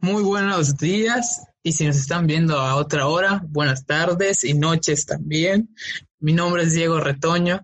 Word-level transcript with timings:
Muy 0.00 0.22
buenos 0.22 0.76
días 0.76 1.44
y 1.60 1.72
si 1.72 1.84
nos 1.84 1.96
están 1.96 2.28
viendo 2.28 2.56
a 2.60 2.76
otra 2.76 3.08
hora, 3.08 3.42
buenas 3.48 3.84
tardes 3.84 4.44
y 4.44 4.54
noches 4.54 5.06
también. 5.06 5.74
Mi 6.20 6.32
nombre 6.32 6.62
es 6.62 6.72
Diego 6.72 7.00
Retoño. 7.00 7.62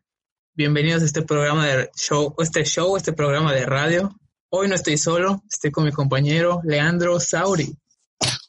Bienvenidos 0.52 1.02
a 1.02 1.06
este 1.06 1.22
programa 1.22 1.64
de 1.64 1.91
show, 1.96 2.34
este 2.38 2.64
show, 2.64 2.96
este 2.96 3.12
programa 3.12 3.52
de 3.52 3.64
radio. 3.64 4.12
Hoy 4.48 4.66
no 4.66 4.74
estoy 4.74 4.98
solo, 4.98 5.42
estoy 5.48 5.70
con 5.70 5.84
mi 5.84 5.92
compañero 5.92 6.60
Leandro 6.64 7.20
Sauri. 7.20 7.68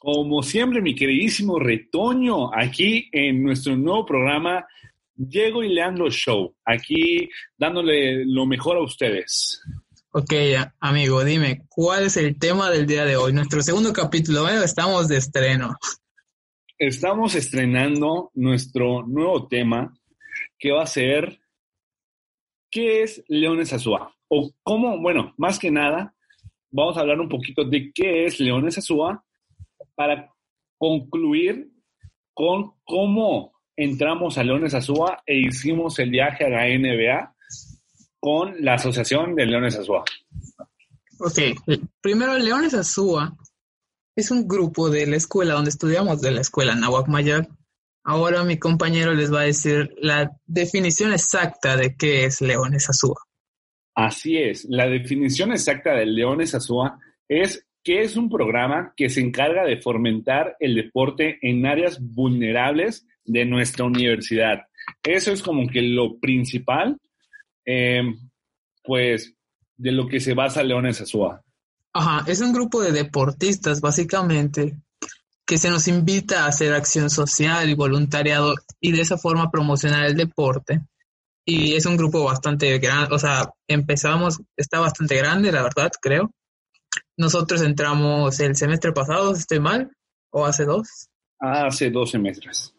Como 0.00 0.42
siempre, 0.42 0.82
mi 0.82 0.96
queridísimo 0.96 1.60
Retoño, 1.60 2.52
aquí 2.52 3.08
en 3.12 3.40
nuestro 3.44 3.76
nuevo 3.76 4.04
programa 4.04 4.66
Diego 5.14 5.62
y 5.62 5.72
Leandro 5.72 6.10
Show, 6.10 6.56
aquí 6.64 7.30
dándole 7.56 8.24
lo 8.24 8.46
mejor 8.46 8.78
a 8.78 8.82
ustedes. 8.82 9.62
Ok, 10.12 10.32
amigo, 10.80 11.24
dime, 11.24 11.66
¿cuál 11.68 12.06
es 12.06 12.16
el 12.16 12.38
tema 12.38 12.70
del 12.70 12.86
día 12.86 13.04
de 13.04 13.16
hoy? 13.16 13.32
Nuestro 13.32 13.60
segundo 13.60 13.92
capítulo, 13.92 14.48
¿eh? 14.48 14.64
estamos 14.64 15.08
de 15.08 15.18
estreno. 15.18 15.76
Estamos 16.78 17.34
estrenando 17.34 18.30
nuestro 18.34 19.02
nuevo 19.02 19.46
tema, 19.46 19.92
que 20.58 20.72
va 20.72 20.84
a 20.84 20.86
ser 20.86 21.38
¿qué 22.70 23.02
es 23.02 23.22
Leones 23.28 23.72
Azúa? 23.72 24.14
O 24.28 24.52
cómo, 24.62 24.98
bueno, 25.00 25.34
más 25.36 25.58
que 25.58 25.70
nada, 25.70 26.14
vamos 26.70 26.96
a 26.96 27.00
hablar 27.00 27.20
un 27.20 27.28
poquito 27.28 27.64
de 27.64 27.92
qué 27.92 28.24
es 28.24 28.40
Leones 28.40 28.78
Azúa 28.78 29.22
para 29.94 30.32
concluir 30.78 31.70
con 32.32 32.72
cómo 32.84 33.52
entramos 33.76 34.38
a 34.38 34.44
Leones 34.44 34.72
Azúa 34.72 35.22
e 35.26 35.40
hicimos 35.40 35.98
el 35.98 36.10
viaje 36.10 36.44
a 36.44 36.48
la 36.48 36.66
NBA 36.66 37.35
con 38.20 38.64
la 38.64 38.74
Asociación 38.74 39.34
de 39.34 39.46
Leones 39.46 39.76
Azúa. 39.76 40.04
Ok, 41.18 41.38
primero 42.00 42.36
Leones 42.38 42.74
Azúa 42.74 43.36
es 44.14 44.30
un 44.30 44.46
grupo 44.46 44.90
de 44.90 45.06
la 45.06 45.16
escuela 45.16 45.54
donde 45.54 45.70
estudiamos, 45.70 46.20
de 46.20 46.30
la 46.30 46.40
escuela 46.40 46.74
Nahuac 46.74 47.08
Mayar. 47.08 47.48
Ahora 48.04 48.44
mi 48.44 48.58
compañero 48.58 49.14
les 49.14 49.32
va 49.32 49.40
a 49.40 49.44
decir 49.44 49.94
la 49.98 50.30
definición 50.46 51.12
exacta 51.12 51.76
de 51.76 51.96
qué 51.96 52.24
es 52.24 52.40
Leones 52.40 52.88
Azúa. 52.88 53.16
Así 53.94 54.36
es, 54.36 54.66
la 54.68 54.88
definición 54.88 55.52
exacta 55.52 55.94
de 55.94 56.06
Leones 56.06 56.54
Azúa 56.54 56.98
es 57.28 57.66
que 57.82 58.02
es 58.02 58.16
un 58.16 58.28
programa 58.28 58.92
que 58.96 59.08
se 59.08 59.20
encarga 59.20 59.64
de 59.64 59.78
fomentar 59.78 60.56
el 60.60 60.74
deporte 60.74 61.38
en 61.40 61.66
áreas 61.66 61.98
vulnerables 62.00 63.06
de 63.24 63.44
nuestra 63.44 63.84
universidad. 63.84 64.62
Eso 65.02 65.32
es 65.32 65.42
como 65.42 65.68
que 65.68 65.82
lo 65.82 66.18
principal 66.18 66.98
eh, 67.66 68.02
pues, 68.82 69.34
de 69.76 69.92
lo 69.92 70.08
que 70.08 70.20
se 70.20 70.34
basa 70.34 70.62
Leones 70.62 71.00
Azúa. 71.00 71.42
Ajá, 71.92 72.24
es 72.30 72.40
un 72.40 72.52
grupo 72.52 72.80
de 72.80 72.92
deportistas, 72.92 73.80
básicamente, 73.80 74.76
que 75.46 75.58
se 75.58 75.70
nos 75.70 75.88
invita 75.88 76.44
a 76.44 76.48
hacer 76.48 76.74
acción 76.74 77.08
social 77.08 77.68
y 77.70 77.74
voluntariado 77.74 78.54
y 78.80 78.92
de 78.92 79.00
esa 79.00 79.16
forma 79.16 79.50
promocionar 79.50 80.04
el 80.06 80.16
deporte. 80.16 80.82
Y 81.44 81.74
es 81.74 81.86
un 81.86 81.96
grupo 81.96 82.24
bastante 82.24 82.76
grande, 82.78 83.14
o 83.14 83.18
sea, 83.18 83.50
empezamos, 83.68 84.40
está 84.56 84.80
bastante 84.80 85.16
grande, 85.16 85.52
la 85.52 85.62
verdad, 85.62 85.92
creo. 86.00 86.32
Nosotros 87.16 87.62
entramos 87.62 88.40
el 88.40 88.56
semestre 88.56 88.92
pasado, 88.92 89.32
estoy 89.32 89.60
mal, 89.60 89.90
o 90.30 90.44
hace 90.44 90.64
dos. 90.64 91.08
Hace 91.38 91.90
dos 91.90 92.10
semestres. 92.10 92.74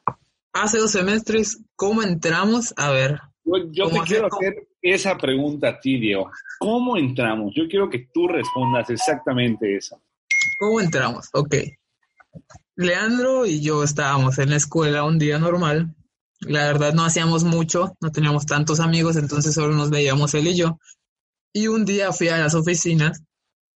Hace 0.51 0.79
dos 0.79 0.91
semestres, 0.91 1.59
¿cómo 1.75 2.03
entramos? 2.03 2.73
A 2.77 2.91
ver. 2.91 3.19
Yo, 3.45 3.89
te 3.89 3.99
quiero 4.01 4.27
hacer 4.27 4.66
esa 4.81 5.17
pregunta 5.17 5.69
a 5.69 5.79
ti, 5.79 5.99
Diego. 5.99 6.31
¿Cómo 6.59 6.97
entramos? 6.97 7.53
Yo 7.55 7.67
quiero 7.67 7.89
que 7.89 8.07
tú 8.13 8.27
respondas 8.27 8.89
exactamente 8.89 9.75
esa. 9.75 9.97
¿Cómo 10.59 10.81
entramos? 10.81 11.29
Ok. 11.33 11.55
Leandro 12.75 13.45
y 13.45 13.61
yo 13.61 13.83
estábamos 13.83 14.37
en 14.37 14.51
la 14.51 14.57
escuela 14.57 15.03
un 15.03 15.17
día 15.17 15.39
normal. 15.39 15.95
La 16.41 16.67
verdad 16.67 16.93
no 16.93 17.03
hacíamos 17.03 17.43
mucho, 17.43 17.95
no 17.99 18.11
teníamos 18.11 18.45
tantos 18.45 18.79
amigos, 18.79 19.15
entonces 19.15 19.55
solo 19.55 19.73
nos 19.73 19.89
veíamos 19.89 20.35
él 20.35 20.47
y 20.47 20.55
yo. 20.55 20.79
Y 21.51 21.67
un 21.67 21.85
día 21.85 22.11
fui 22.11 22.27
a 22.27 22.37
las 22.37 22.53
oficinas, 22.53 23.23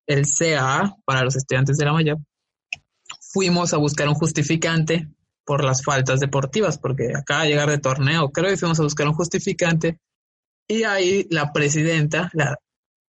el 0.06 0.25
CA, 0.28 0.95
para 1.06 1.23
los 1.23 1.35
estudiantes 1.35 1.78
de 1.78 1.85
la 1.85 1.94
Maya. 1.94 2.16
Fuimos 3.33 3.73
a 3.73 3.78
buscar 3.78 4.07
un 4.07 4.13
justificante 4.13 5.07
por 5.45 5.63
las 5.63 5.83
faltas 5.83 6.19
deportivas, 6.19 6.78
porque 6.78 7.13
acaba 7.16 7.44
de 7.44 7.50
llegar 7.50 7.69
de 7.69 7.79
torneo, 7.79 8.29
creo 8.29 8.51
que 8.51 8.57
fuimos 8.57 8.79
a 8.79 8.83
buscar 8.83 9.07
un 9.07 9.16
justificante 9.16 9.97
y 10.71 10.83
ahí 10.85 11.27
la 11.29 11.51
presidenta, 11.51 12.29
la 12.33 12.57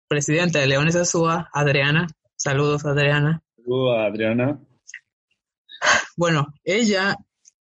presidenta 0.08 0.60
de 0.60 0.68
Leones 0.68 0.96
Azúa, 0.96 1.50
Adriana, 1.54 2.08
saludos 2.38 2.86
Adriana. 2.86 3.44
Saludos 3.58 3.98
Adriana. 3.98 4.60
Bueno, 6.16 6.54
ella 6.64 7.18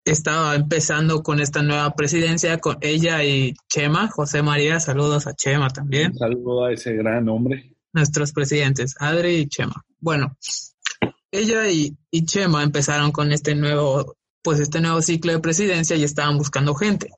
estaba 0.03 0.55
empezando 0.55 1.23
con 1.23 1.39
esta 1.39 1.63
nueva 1.63 1.95
presidencia, 1.95 2.59
con 2.59 2.77
ella 2.81 3.23
y 3.23 3.53
Chema, 3.69 4.09
José 4.09 4.43
María, 4.43 4.79
saludos 4.81 5.27
a 5.27 5.33
Chema 5.33 5.69
también. 5.69 6.13
Saludos 6.13 6.67
a 6.67 6.71
ese 6.73 6.93
gran 6.93 7.29
hombre. 7.29 7.73
Nuestros 7.93 8.33
presidentes, 8.33 8.95
Adri 8.99 9.35
y 9.35 9.47
Chema. 9.47 9.85
Bueno, 9.99 10.37
ella 11.31 11.69
y, 11.69 11.97
y 12.11 12.25
Chema 12.25 12.63
empezaron 12.63 13.11
con 13.13 13.31
este 13.31 13.55
nuevo, 13.55 14.17
pues 14.43 14.59
este 14.59 14.81
nuevo 14.81 15.01
ciclo 15.01 15.31
de 15.31 15.39
presidencia 15.39 15.95
y 15.95 16.03
estaban 16.03 16.37
buscando 16.37 16.75
gente. 16.75 17.11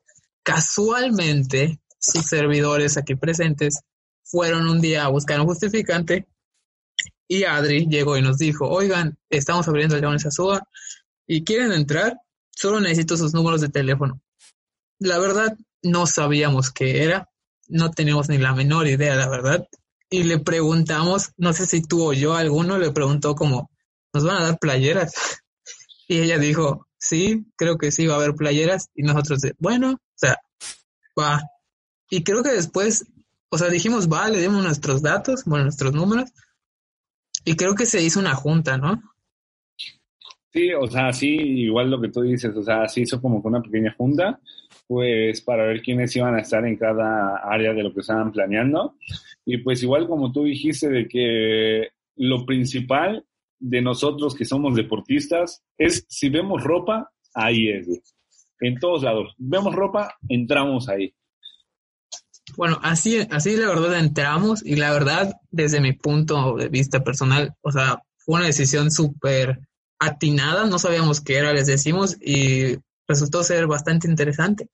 Casualmente, 0.44 1.80
sus 1.98 2.26
servidores 2.26 2.96
aquí 2.96 3.14
presentes 3.14 3.80
fueron 4.24 4.68
un 4.68 4.80
día 4.80 5.04
a 5.04 5.08
buscar 5.08 5.40
un 5.40 5.46
justificante 5.46 6.26
y 7.28 7.44
Adri 7.44 7.86
llegó 7.86 8.16
y 8.16 8.22
nos 8.22 8.38
dijo, 8.38 8.68
oigan, 8.68 9.18
estamos 9.28 9.68
abriendo 9.68 9.94
el 9.94 10.00
Leones 10.00 10.26
Azúa 10.26 10.66
y 11.26 11.44
quieren 11.44 11.72
entrar, 11.72 12.18
solo 12.50 12.80
necesito 12.80 13.16
sus 13.18 13.34
números 13.34 13.60
de 13.60 13.68
teléfono. 13.68 14.20
La 14.98 15.18
verdad, 15.18 15.56
no 15.82 16.06
sabíamos 16.06 16.70
qué 16.70 17.04
era, 17.04 17.28
no 17.68 17.90
teníamos 17.90 18.30
ni 18.30 18.38
la 18.38 18.54
menor 18.54 18.88
idea, 18.88 19.14
la 19.14 19.28
verdad. 19.28 19.68
Y 20.10 20.22
le 20.22 20.38
preguntamos, 20.38 21.32
no 21.36 21.52
sé 21.52 21.66
si 21.66 21.82
tú 21.82 22.02
o 22.02 22.12
yo, 22.14 22.34
alguno 22.34 22.78
le 22.78 22.92
preguntó 22.92 23.34
como, 23.34 23.70
¿nos 24.14 24.24
van 24.24 24.38
a 24.38 24.46
dar 24.46 24.58
playeras? 24.58 25.12
Y 26.08 26.20
ella 26.20 26.38
dijo, 26.38 26.88
sí, 26.96 27.46
creo 27.56 27.76
que 27.76 27.92
sí, 27.92 28.06
va 28.06 28.14
a 28.14 28.16
haber 28.16 28.34
playeras. 28.34 28.88
Y 28.94 29.02
nosotros, 29.02 29.42
bueno, 29.58 29.92
o 29.92 30.16
sea, 30.16 30.38
va, 31.18 31.42
y 32.10 32.22
creo 32.22 32.42
que 32.42 32.50
después, 32.50 33.06
o 33.50 33.58
sea, 33.58 33.68
dijimos, 33.68 34.08
va, 34.08 34.28
le 34.28 34.40
dimos 34.40 34.62
nuestros 34.62 35.02
datos, 35.02 35.44
bueno, 35.44 35.64
nuestros 35.64 35.92
números, 35.92 36.30
y 37.44 37.56
creo 37.56 37.74
que 37.74 37.86
se 37.86 38.02
hizo 38.02 38.20
una 38.20 38.34
junta, 38.34 38.76
¿no? 38.76 39.00
Sí, 40.52 40.72
o 40.72 40.86
sea, 40.86 41.12
sí, 41.12 41.28
igual 41.28 41.90
lo 41.90 42.00
que 42.00 42.08
tú 42.08 42.22
dices, 42.22 42.56
o 42.56 42.62
sea, 42.62 42.88
se 42.88 43.02
hizo 43.02 43.20
como 43.20 43.38
una 43.38 43.60
pequeña 43.60 43.94
junta, 43.96 44.40
pues 44.86 45.42
para 45.42 45.66
ver 45.66 45.82
quiénes 45.82 46.16
iban 46.16 46.34
a 46.34 46.40
estar 46.40 46.64
en 46.66 46.76
cada 46.76 47.36
área 47.36 47.74
de 47.74 47.82
lo 47.82 47.92
que 47.92 48.00
estaban 48.00 48.32
planeando. 48.32 48.96
Y 49.44 49.58
pues 49.58 49.82
igual 49.82 50.08
como 50.08 50.32
tú 50.32 50.44
dijiste 50.44 50.88
de 50.88 51.06
que 51.06 51.88
lo 52.16 52.46
principal 52.46 53.24
de 53.60 53.82
nosotros 53.82 54.34
que 54.34 54.46
somos 54.46 54.74
deportistas 54.74 55.62
es 55.76 56.06
si 56.08 56.30
vemos 56.30 56.64
ropa, 56.64 57.12
ahí 57.34 57.68
es. 57.68 58.16
En 58.60 58.78
todos 58.78 59.02
lados. 59.02 59.34
Vemos 59.36 59.74
ropa, 59.74 60.16
entramos 60.28 60.88
ahí. 60.88 61.14
Bueno, 62.56 62.78
así, 62.82 63.26
así 63.30 63.56
la 63.56 63.68
verdad 63.68 63.98
entramos 63.98 64.64
y 64.64 64.76
la 64.76 64.92
verdad, 64.92 65.34
desde 65.50 65.80
mi 65.80 65.92
punto 65.92 66.56
de 66.56 66.68
vista 66.68 67.04
personal, 67.04 67.54
o 67.60 67.70
sea, 67.70 68.02
fue 68.16 68.36
una 68.36 68.46
decisión 68.46 68.90
súper 68.90 69.60
atinada, 69.98 70.66
no 70.66 70.78
sabíamos 70.78 71.20
qué 71.20 71.36
era, 71.38 71.52
les 71.52 71.66
decimos, 71.66 72.16
y 72.20 72.76
resultó 73.06 73.42
ser 73.42 73.66
bastante 73.66 74.08
interesante. 74.08 74.68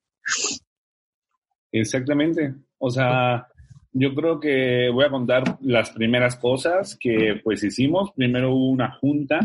Exactamente. 1.72 2.54
O 2.78 2.90
sea, 2.90 3.48
yo 3.92 4.14
creo 4.14 4.38
que 4.38 4.90
voy 4.92 5.04
a 5.04 5.10
contar 5.10 5.58
las 5.60 5.90
primeras 5.90 6.36
cosas 6.36 6.96
que 6.98 7.40
pues 7.42 7.64
hicimos. 7.64 8.12
Primero 8.12 8.54
hubo 8.54 8.70
una 8.70 8.92
junta 8.92 9.40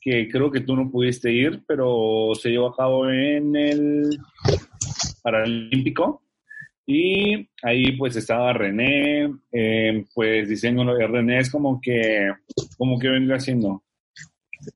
que 0.00 0.28
creo 0.28 0.50
que 0.50 0.60
tú 0.60 0.76
no 0.76 0.90
pudiste 0.90 1.32
ir, 1.32 1.62
pero 1.66 2.30
se 2.34 2.50
llevó 2.50 2.68
a 2.68 2.76
cabo 2.76 3.08
en 3.08 3.56
el 3.56 4.18
Paralímpico. 5.22 6.23
Y 6.86 7.48
ahí 7.62 7.92
pues 7.96 8.16
estaba 8.16 8.52
René, 8.52 9.32
eh, 9.50 10.04
pues 10.14 10.48
diciendo 10.48 10.84
René 10.84 11.38
es 11.38 11.50
como 11.50 11.80
que, 11.80 12.30
como 12.76 12.98
que 12.98 13.08
vendría 13.08 13.36
haciendo 13.36 13.82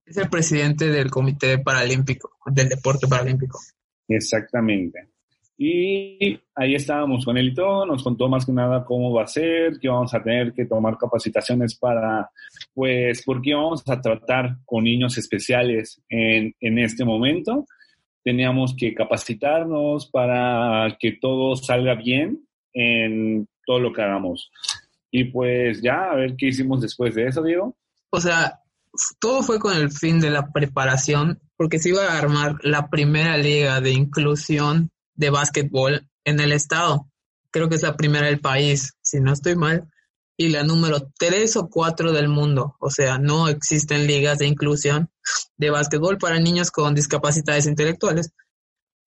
Es 0.06 0.16
el 0.16 0.30
presidente 0.30 0.88
del 0.88 1.10
Comité 1.10 1.58
Paralímpico, 1.58 2.30
del 2.46 2.70
Deporte 2.70 3.06
Paralímpico. 3.06 3.58
Exactamente. 4.08 5.10
Y 5.60 6.40
ahí 6.54 6.76
estábamos 6.76 7.24
con 7.24 7.36
él 7.36 7.48
y 7.48 7.54
todo, 7.54 7.84
nos 7.84 8.04
contó 8.04 8.28
más 8.28 8.46
que 8.46 8.52
nada 8.52 8.84
cómo 8.84 9.12
va 9.12 9.24
a 9.24 9.26
ser, 9.26 9.78
que 9.80 9.88
vamos 9.88 10.14
a 10.14 10.22
tener 10.22 10.52
que 10.52 10.66
tomar 10.66 10.96
capacitaciones 10.96 11.76
para, 11.76 12.30
pues, 12.72 13.24
porque 13.26 13.54
vamos 13.54 13.82
a 13.88 14.00
tratar 14.00 14.58
con 14.64 14.84
niños 14.84 15.18
especiales 15.18 16.00
en, 16.08 16.54
en 16.60 16.78
este 16.78 17.04
momento. 17.04 17.66
Teníamos 18.28 18.74
que 18.76 18.94
capacitarnos 18.94 20.04
para 20.10 20.98
que 21.00 21.12
todo 21.12 21.56
salga 21.56 21.94
bien 21.94 22.46
en 22.74 23.48
todo 23.64 23.80
lo 23.80 23.90
que 23.90 24.02
hagamos. 24.02 24.50
Y 25.10 25.24
pues 25.24 25.80
ya, 25.80 26.10
a 26.10 26.14
ver 26.14 26.36
qué 26.36 26.48
hicimos 26.48 26.82
después 26.82 27.14
de 27.14 27.28
eso, 27.28 27.42
Diego. 27.42 27.74
O 28.10 28.20
sea, 28.20 28.60
todo 29.18 29.42
fue 29.42 29.58
con 29.58 29.74
el 29.74 29.90
fin 29.90 30.20
de 30.20 30.28
la 30.28 30.52
preparación, 30.52 31.40
porque 31.56 31.78
se 31.78 31.88
iba 31.88 32.04
a 32.04 32.18
armar 32.18 32.56
la 32.60 32.90
primera 32.90 33.38
liga 33.38 33.80
de 33.80 33.92
inclusión 33.92 34.90
de 35.14 35.30
básquetbol 35.30 36.06
en 36.26 36.40
el 36.40 36.52
estado. 36.52 37.08
Creo 37.50 37.70
que 37.70 37.76
es 37.76 37.82
la 37.82 37.96
primera 37.96 38.26
del 38.26 38.40
país, 38.40 38.92
si 39.00 39.20
no 39.20 39.32
estoy 39.32 39.56
mal, 39.56 39.88
y 40.38 40.48
la 40.48 40.62
número 40.62 41.12
tres 41.18 41.56
o 41.56 41.68
cuatro 41.68 42.12
del 42.12 42.28
mundo. 42.28 42.76
O 42.80 42.90
sea, 42.90 43.18
no 43.18 43.48
existen 43.48 44.06
ligas 44.06 44.38
de 44.38 44.46
inclusión 44.46 45.10
de 45.58 45.68
básquetbol 45.68 46.16
para 46.16 46.38
niños 46.38 46.70
con 46.70 46.94
discapacidades 46.94 47.66
intelectuales. 47.66 48.30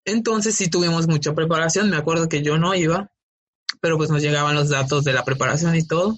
Entonces 0.04 0.56
sí 0.56 0.70
tuvimos 0.70 1.08
mucha 1.08 1.34
preparación. 1.34 1.90
Me 1.90 1.98
acuerdo 1.98 2.28
que 2.28 2.42
yo 2.42 2.58
no 2.58 2.76
iba, 2.76 3.12
pero 3.80 3.96
pues 3.98 4.10
nos 4.10 4.22
llegaban 4.22 4.56
los 4.56 4.70
datos 4.70 5.06
de 5.06 5.14
la 5.14 5.24
preparación 5.24 5.76
y 5.76 5.88
todo. 5.88 6.18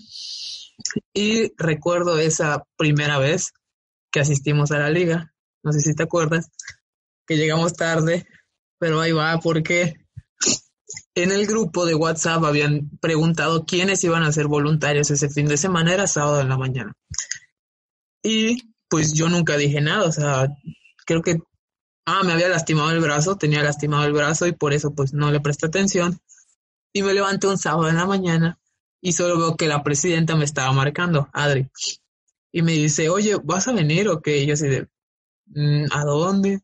Y 1.14 1.54
recuerdo 1.58 2.18
esa 2.18 2.66
primera 2.76 3.20
vez 3.20 3.52
que 4.12 4.22
asistimos 4.22 4.72
a 4.72 4.80
la 4.80 4.90
liga, 4.90 5.34
no 5.62 5.72
sé 5.74 5.82
si 5.82 5.94
te 5.94 6.04
acuerdas, 6.04 6.50
que 7.28 7.38
llegamos 7.38 7.74
tarde 7.74 8.26
pero 8.82 9.00
ahí 9.00 9.12
va, 9.12 9.40
porque 9.40 10.01
en 11.16 11.32
el 11.32 11.46
grupo 11.46 11.86
de 11.86 11.96
WhatsApp 11.96 12.44
habían 12.44 12.90
preguntado 13.02 13.66
quiénes 13.66 14.04
iban 14.04 14.24
a 14.24 14.32
ser 14.32 14.48
voluntarios 14.48 15.12
ese 15.12 15.30
fin 15.30 15.48
de 15.48 15.58
semana, 15.58 15.94
era 15.94 16.08
sábado 16.08 16.42
en 16.42 16.50
la 16.50 16.58
mañana. 16.58 16.94
Y 18.24 18.74
pues 18.90 19.14
yo 19.14 19.30
nunca 19.30 19.58
dije 19.58 19.82
nada, 19.82 20.06
o 20.06 20.12
sea, 20.12 20.50
creo 21.06 21.22
que, 21.22 21.40
ah, 22.06 22.24
me 22.24 22.34
había 22.34 22.50
lastimado 22.50 22.92
el 22.92 23.00
brazo, 23.00 23.38
tenía 23.38 23.64
lastimado 23.64 24.06
el 24.06 24.14
brazo 24.14 24.48
y 24.48 24.52
por 24.54 24.74
eso 24.74 24.94
pues 24.94 25.14
no 25.14 25.32
le 25.32 25.40
presté 25.40 25.68
atención. 25.68 26.20
Y 26.94 27.04
me 27.04 27.14
levanté 27.14 27.48
un 27.48 27.58
sábado 27.58 27.90
en 27.90 27.96
la 27.96 28.06
mañana 28.06 28.60
y 29.02 29.14
solo 29.14 29.38
veo 29.38 29.56
que 29.58 29.68
la 29.68 29.84
presidenta 29.84 30.36
me 30.36 30.46
estaba 30.46 30.72
marcando, 30.74 31.30
Adri. 31.34 31.70
Y 32.52 32.62
me 32.62 32.74
dice, 32.74 33.10
oye, 33.10 33.38
¿vas 33.44 33.68
a 33.68 33.74
venir 33.74 34.10
o 34.10 34.22
qué? 34.22 34.40
Y 34.40 34.48
yo 34.48 34.54
así 34.54 34.68
de, 34.68 34.88
mm, 35.48 35.86
¿a 35.92 36.04
dónde? 36.04 36.62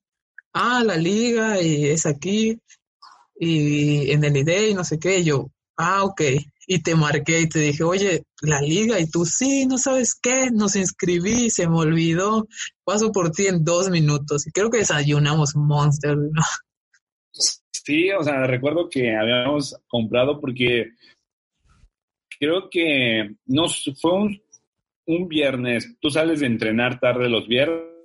ah, 0.57 0.83
la 0.83 0.95
liga 0.95 1.61
y 1.61 1.85
es 1.85 2.05
aquí 2.05 2.59
y 3.39 4.11
en 4.11 4.23
el 4.23 4.37
ID 4.37 4.69
y 4.69 4.73
no 4.73 4.83
sé 4.83 4.99
qué. 4.99 5.23
yo, 5.23 5.51
ah, 5.77 6.03
ok. 6.03 6.21
Y 6.69 6.83
te 6.83 6.95
marqué 6.95 7.41
y 7.41 7.49
te 7.49 7.59
dije, 7.59 7.83
oye, 7.83 8.23
la 8.41 8.61
liga 8.61 8.99
y 8.99 9.09
tú, 9.09 9.25
sí, 9.25 9.65
no 9.65 9.77
sabes 9.77 10.15
qué, 10.15 10.49
nos 10.51 10.75
inscribí, 10.75 11.49
se 11.49 11.67
me 11.69 11.77
olvidó, 11.77 12.47
paso 12.83 13.11
por 13.11 13.31
ti 13.31 13.47
en 13.47 13.63
dos 13.63 13.89
minutos. 13.89 14.45
Y 14.47 14.51
creo 14.51 14.69
que 14.69 14.79
desayunamos 14.79 15.55
Monster, 15.55 16.17
¿no? 16.17 16.41
Sí, 17.31 18.11
o 18.11 18.21
sea, 18.21 18.45
recuerdo 18.47 18.89
que 18.89 19.15
habíamos 19.15 19.77
comprado 19.87 20.41
porque 20.41 20.91
creo 22.37 22.69
que 22.69 23.35
nos 23.45 23.89
fue 24.01 24.11
un 25.05 25.27
viernes, 25.29 25.95
tú 26.01 26.09
sales 26.09 26.41
de 26.41 26.47
entrenar 26.47 26.99
tarde 26.99 27.29
los 27.29 27.47
viernes 27.47 27.97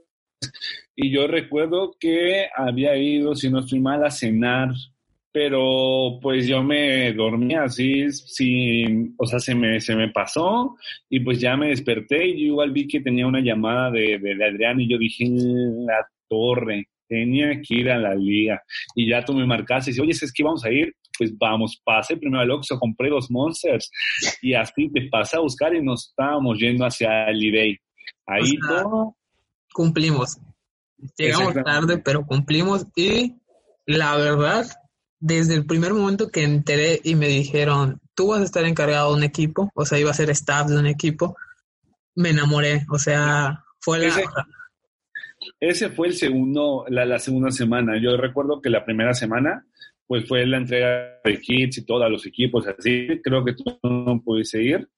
y 0.94 1.11
yo 1.11 1.26
recuerdo 1.26 1.96
que 1.99 2.46
había 2.55 2.96
ido, 2.96 3.34
si 3.34 3.50
no 3.50 3.61
estoy 3.61 3.81
mal, 3.81 4.05
a 4.05 4.11
cenar, 4.11 4.70
pero 5.32 6.19
pues 6.20 6.46
yo 6.46 6.62
me 6.62 7.12
dormía 7.14 7.64
así, 7.64 8.12
sin, 8.12 9.14
o 9.17 9.26
sea, 9.26 9.40
se 9.40 9.55
me, 9.55 9.81
se 9.81 9.96
me 9.96 10.11
pasó 10.11 10.76
y 11.08 11.20
pues 11.20 11.40
ya 11.40 11.56
me 11.56 11.69
desperté 11.69 12.29
y 12.29 12.32
yo 12.32 12.46
igual 12.49 12.70
vi 12.70 12.87
que 12.87 13.00
tenía 13.00 13.26
una 13.26 13.40
llamada 13.40 13.90
de, 13.90 14.19
de, 14.19 14.44
Adrián 14.44 14.81
y 14.81 14.88
yo 14.88 14.99
dije, 14.99 15.25
la 15.26 16.06
torre, 16.29 16.88
tenía 17.08 17.61
que 17.62 17.75
ir 17.76 17.90
a 17.90 17.99
la 17.99 18.14
liga. 18.14 18.62
Y 18.94 19.08
ya 19.08 19.25
tú 19.25 19.32
me 19.32 19.46
marcaste 19.46 19.90
y 19.90 19.93
dices, 19.93 20.02
oye, 20.02 20.12
¿es 20.12 20.32
que 20.32 20.44
vamos 20.44 20.64
a 20.64 20.70
ir? 20.70 20.94
Pues 21.17 21.37
vamos, 21.37 21.81
pasé 21.82 22.17
primero 22.17 22.43
al 22.43 22.50
Oxxo, 22.50 22.79
compré 22.79 23.08
dos 23.08 23.31
Monsters 23.31 23.90
y 24.43 24.55
así 24.55 24.90
te 24.90 25.08
pasé 25.11 25.37
a 25.37 25.40
buscar 25.40 25.75
y 25.75 25.82
nos 25.82 26.08
estábamos 26.08 26.58
yendo 26.58 26.84
hacia 26.84 27.26
el 27.26 27.43
eBay. 27.43 27.79
Ahí 28.26 28.58
todo. 28.58 29.17
Cumplimos. 29.73 30.38
Llegamos 31.17 31.55
tarde, 31.64 31.99
pero 31.99 32.25
cumplimos 32.25 32.87
y 32.94 33.34
la 33.87 34.17
verdad, 34.17 34.67
desde 35.23 35.55
el 35.55 35.65
primer 35.65 35.95
momento 35.95 36.31
que 36.31 36.43
enteré 36.43 37.01
y 37.05 37.15
me 37.15 37.29
dijeron, 37.29 38.01
tú 38.17 38.29
vas 38.29 38.41
a 38.41 38.45
estar 38.45 38.65
encargado 38.65 39.11
de 39.11 39.19
un 39.19 39.23
equipo, 39.23 39.71
o 39.73 39.87
sea, 39.87 40.01
iba 40.01 40.11
a 40.11 40.15
ser 40.15 40.31
staff 40.31 40.67
de 40.67 40.77
un 40.77 40.87
equipo, 40.87 41.37
me 42.17 42.31
enamoré, 42.31 42.85
o 42.91 42.99
sea, 42.99 43.63
fue 43.79 44.01
la... 44.01 44.21
Ese, 45.61 45.91
fue 45.91 46.09
el 46.09 46.15
segundo, 46.15 46.85
la, 46.89 47.19
segunda 47.21 47.53
semana. 47.53 48.01
Yo 48.01 48.17
recuerdo 48.17 48.61
que 48.61 48.69
la 48.69 48.85
primera 48.85 49.15
semana, 49.15 49.65
pues 50.09 50.27
fue 50.27 50.45
la 50.45 50.57
entrega 50.57 51.21
de 51.23 51.41
kits 51.41 51.79
y 51.79 51.87
todos 51.87 52.11
los 52.11 52.27
equipos, 52.27 52.67
así, 52.67 53.21
creo 53.23 53.45
que 53.45 53.55
tú 53.55 53.79
no 53.85 54.21
pudiste 54.25 54.61
ir, 54.61 54.89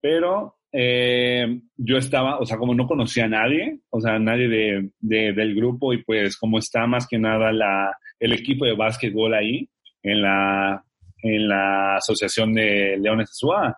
pero 0.00 0.56
eh, 0.72 1.60
yo 1.76 1.98
estaba, 1.98 2.38
o 2.38 2.46
sea, 2.46 2.56
como 2.56 2.74
no 2.74 2.86
conocía 2.86 3.26
a 3.26 3.28
nadie, 3.28 3.80
o 3.90 4.00
sea, 4.00 4.18
nadie 4.18 4.48
de, 4.48 4.90
del 5.32 5.54
grupo 5.54 5.92
y 5.92 6.02
pues 6.02 6.38
como 6.38 6.58
está 6.58 6.86
más 6.86 7.06
que 7.06 7.18
nada 7.18 7.52
la, 7.52 7.94
el 8.18 8.32
equipo 8.32 8.64
de 8.64 8.74
básquetbol 8.74 9.34
ahí 9.34 9.68
en 10.04 10.22
la, 10.22 10.84
en 11.22 11.48
la 11.48 11.96
Asociación 11.96 12.54
de 12.54 12.96
Leones 13.00 13.30
Azúa, 13.30 13.76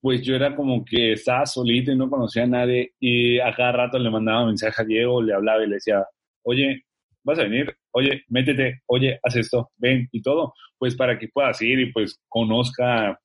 pues 0.00 0.22
yo 0.22 0.34
era 0.34 0.54
como 0.54 0.84
que 0.84 1.12
estaba 1.12 1.46
solito 1.46 1.92
y 1.92 1.96
no 1.96 2.10
conocía 2.10 2.44
a 2.44 2.46
nadie 2.46 2.92
y 3.00 3.38
a 3.40 3.52
cada 3.54 3.72
rato 3.72 3.98
le 3.98 4.10
mandaba 4.10 4.46
mensaje 4.46 4.82
a 4.82 4.84
Diego, 4.84 5.22
le 5.22 5.34
hablaba 5.34 5.64
y 5.64 5.68
le 5.68 5.74
decía, 5.76 6.04
oye, 6.44 6.82
vas 7.24 7.38
a 7.38 7.44
venir, 7.44 7.74
oye, 7.92 8.22
métete, 8.28 8.82
oye, 8.86 9.18
haz 9.22 9.36
esto, 9.36 9.70
ven 9.76 10.08
y 10.12 10.20
todo, 10.20 10.54
pues 10.78 10.96
para 10.96 11.18
que 11.18 11.28
puedas 11.28 11.60
ir 11.62 11.80
y 11.80 11.92
pues 11.92 12.20
conozca, 12.28 13.18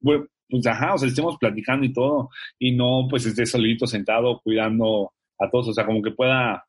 pues 0.00 0.22
ajá, 0.66 0.94
o 0.94 0.98
sea, 0.98 1.08
estemos 1.08 1.36
platicando 1.38 1.86
y 1.86 1.92
todo, 1.92 2.28
y 2.58 2.72
no 2.72 3.06
pues 3.08 3.26
esté 3.26 3.46
solito 3.46 3.86
sentado 3.86 4.40
cuidando 4.42 5.12
a 5.38 5.50
todos, 5.50 5.68
o 5.68 5.72
sea, 5.72 5.86
como 5.86 6.02
que 6.02 6.10
pueda 6.10 6.64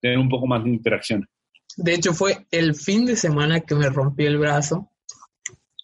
tener 0.00 0.18
un 0.18 0.28
poco 0.28 0.46
más 0.46 0.62
de 0.64 0.70
interacción. 0.70 1.26
De 1.76 1.94
hecho, 1.94 2.14
fue 2.14 2.46
el 2.50 2.74
fin 2.74 3.04
de 3.04 3.16
semana 3.16 3.60
que 3.60 3.74
me 3.74 3.90
rompí 3.90 4.24
el 4.26 4.38
brazo. 4.38 4.90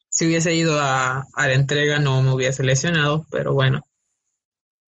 Si 0.08 0.26
hubiese 0.26 0.54
ido 0.54 0.78
a, 0.80 1.26
la 1.36 1.52
entrega 1.52 1.98
no 1.98 2.22
me 2.22 2.32
hubiese 2.32 2.62
lesionado, 2.62 3.26
pero 3.30 3.54
bueno. 3.54 3.82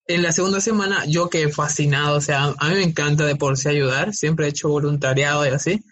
En 0.06 0.22
la 0.22 0.32
segunda 0.32 0.60
semana 0.60 1.04
yo 1.06 1.30
quedé 1.30 1.50
fascinado, 1.50 2.18
o 2.18 2.20
sea, 2.20 2.54
a 2.58 2.68
mí 2.68 2.74
me 2.74 2.82
encanta 2.82 3.24
de 3.24 3.36
por 3.36 3.56
sí 3.56 3.68
ayudar, 3.68 4.12
siempre 4.12 4.46
he 4.46 4.50
hecho 4.50 4.68
voluntariado 4.68 5.46
y 5.46 5.50
así. 5.50 5.84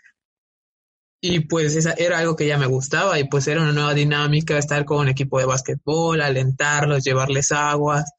Y 1.23 1.41
pues 1.41 1.77
esa 1.77 1.93
era 1.93 2.19
algo 2.19 2.35
que 2.35 2.47
ya 2.47 2.59
me 2.59 2.67
gustaba 2.67 3.19
y 3.19 3.25
pues 3.25 3.47
era 3.47 3.63
una 3.63 3.73
nueva 3.73 3.95
dinámica 3.95 4.59
estar 4.59 4.85
con 4.85 4.99
un 4.99 5.09
equipo 5.09 5.39
de 5.39 5.45
básquetbol, 5.45 6.21
alentarlos, 6.21 7.05
llevarles 7.05 7.53
aguas, 7.53 8.11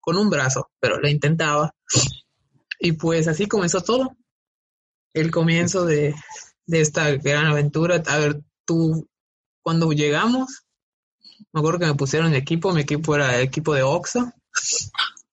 con 0.00 0.16
un 0.16 0.28
brazo, 0.30 0.70
pero 0.78 0.98
lo 0.98 1.08
intentaba. 1.08 1.74
Y 2.78 2.92
pues 2.92 3.26
así 3.26 3.46
comenzó 3.46 3.80
todo. 3.80 4.16
El 5.14 5.30
comienzo 5.30 5.84
de, 5.84 6.14
de 6.66 6.80
esta 6.80 7.10
gran 7.16 7.46
aventura. 7.46 8.02
A 8.06 8.18
ver, 8.18 8.40
tú, 8.64 9.08
cuando 9.62 9.92
llegamos, 9.92 10.64
me 11.52 11.60
acuerdo 11.60 11.80
que 11.80 11.86
me 11.86 11.94
pusieron 11.94 12.34
equipo, 12.34 12.72
mi 12.72 12.82
equipo 12.82 13.14
era 13.14 13.36
el 13.36 13.42
equipo 13.42 13.74
de 13.74 13.82
Oxa. 13.82 14.34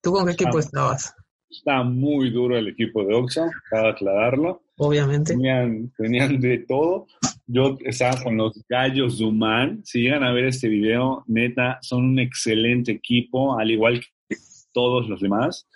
¿Tú 0.02 0.12
con 0.12 0.26
qué 0.26 0.34
equipo 0.34 0.58
ah. 0.58 0.62
estabas? 0.62 1.14
Está 1.50 1.84
muy 1.84 2.30
duro 2.30 2.58
el 2.58 2.68
equipo 2.68 3.04
de 3.04 3.16
Oxa, 3.16 3.50
para 3.72 3.90
aclararlo. 3.90 4.62
Obviamente. 4.78 5.34
Tenían, 5.34 5.92
tenían 5.98 6.40
de 6.40 6.60
todo. 6.60 7.08
Yo 7.48 7.78
estaba 7.84 8.22
con 8.22 8.38
los 8.38 8.64
Gallos 8.70 9.18
Duman. 9.18 9.82
Si 9.84 10.02
llegan 10.02 10.24
a 10.24 10.32
ver 10.32 10.46
este 10.46 10.68
video, 10.68 11.24
neta, 11.28 11.80
son 11.82 12.06
un 12.06 12.20
excelente 12.20 12.92
equipo, 12.92 13.58
al 13.58 13.72
igual 13.72 14.00
que 14.28 14.38
todos 14.72 15.10
los 15.10 15.20
demás. 15.20 15.68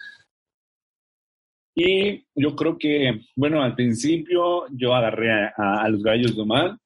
Y 1.76 2.26
yo 2.36 2.56
creo 2.56 2.78
que, 2.78 3.22
bueno, 3.36 3.64
al 3.64 3.76
principio 3.76 4.66
yo 4.72 4.94
agarré 4.94 5.52
a, 5.58 5.88
los 5.90 6.04
Gallos 6.04 6.36
Duman. 6.36 6.78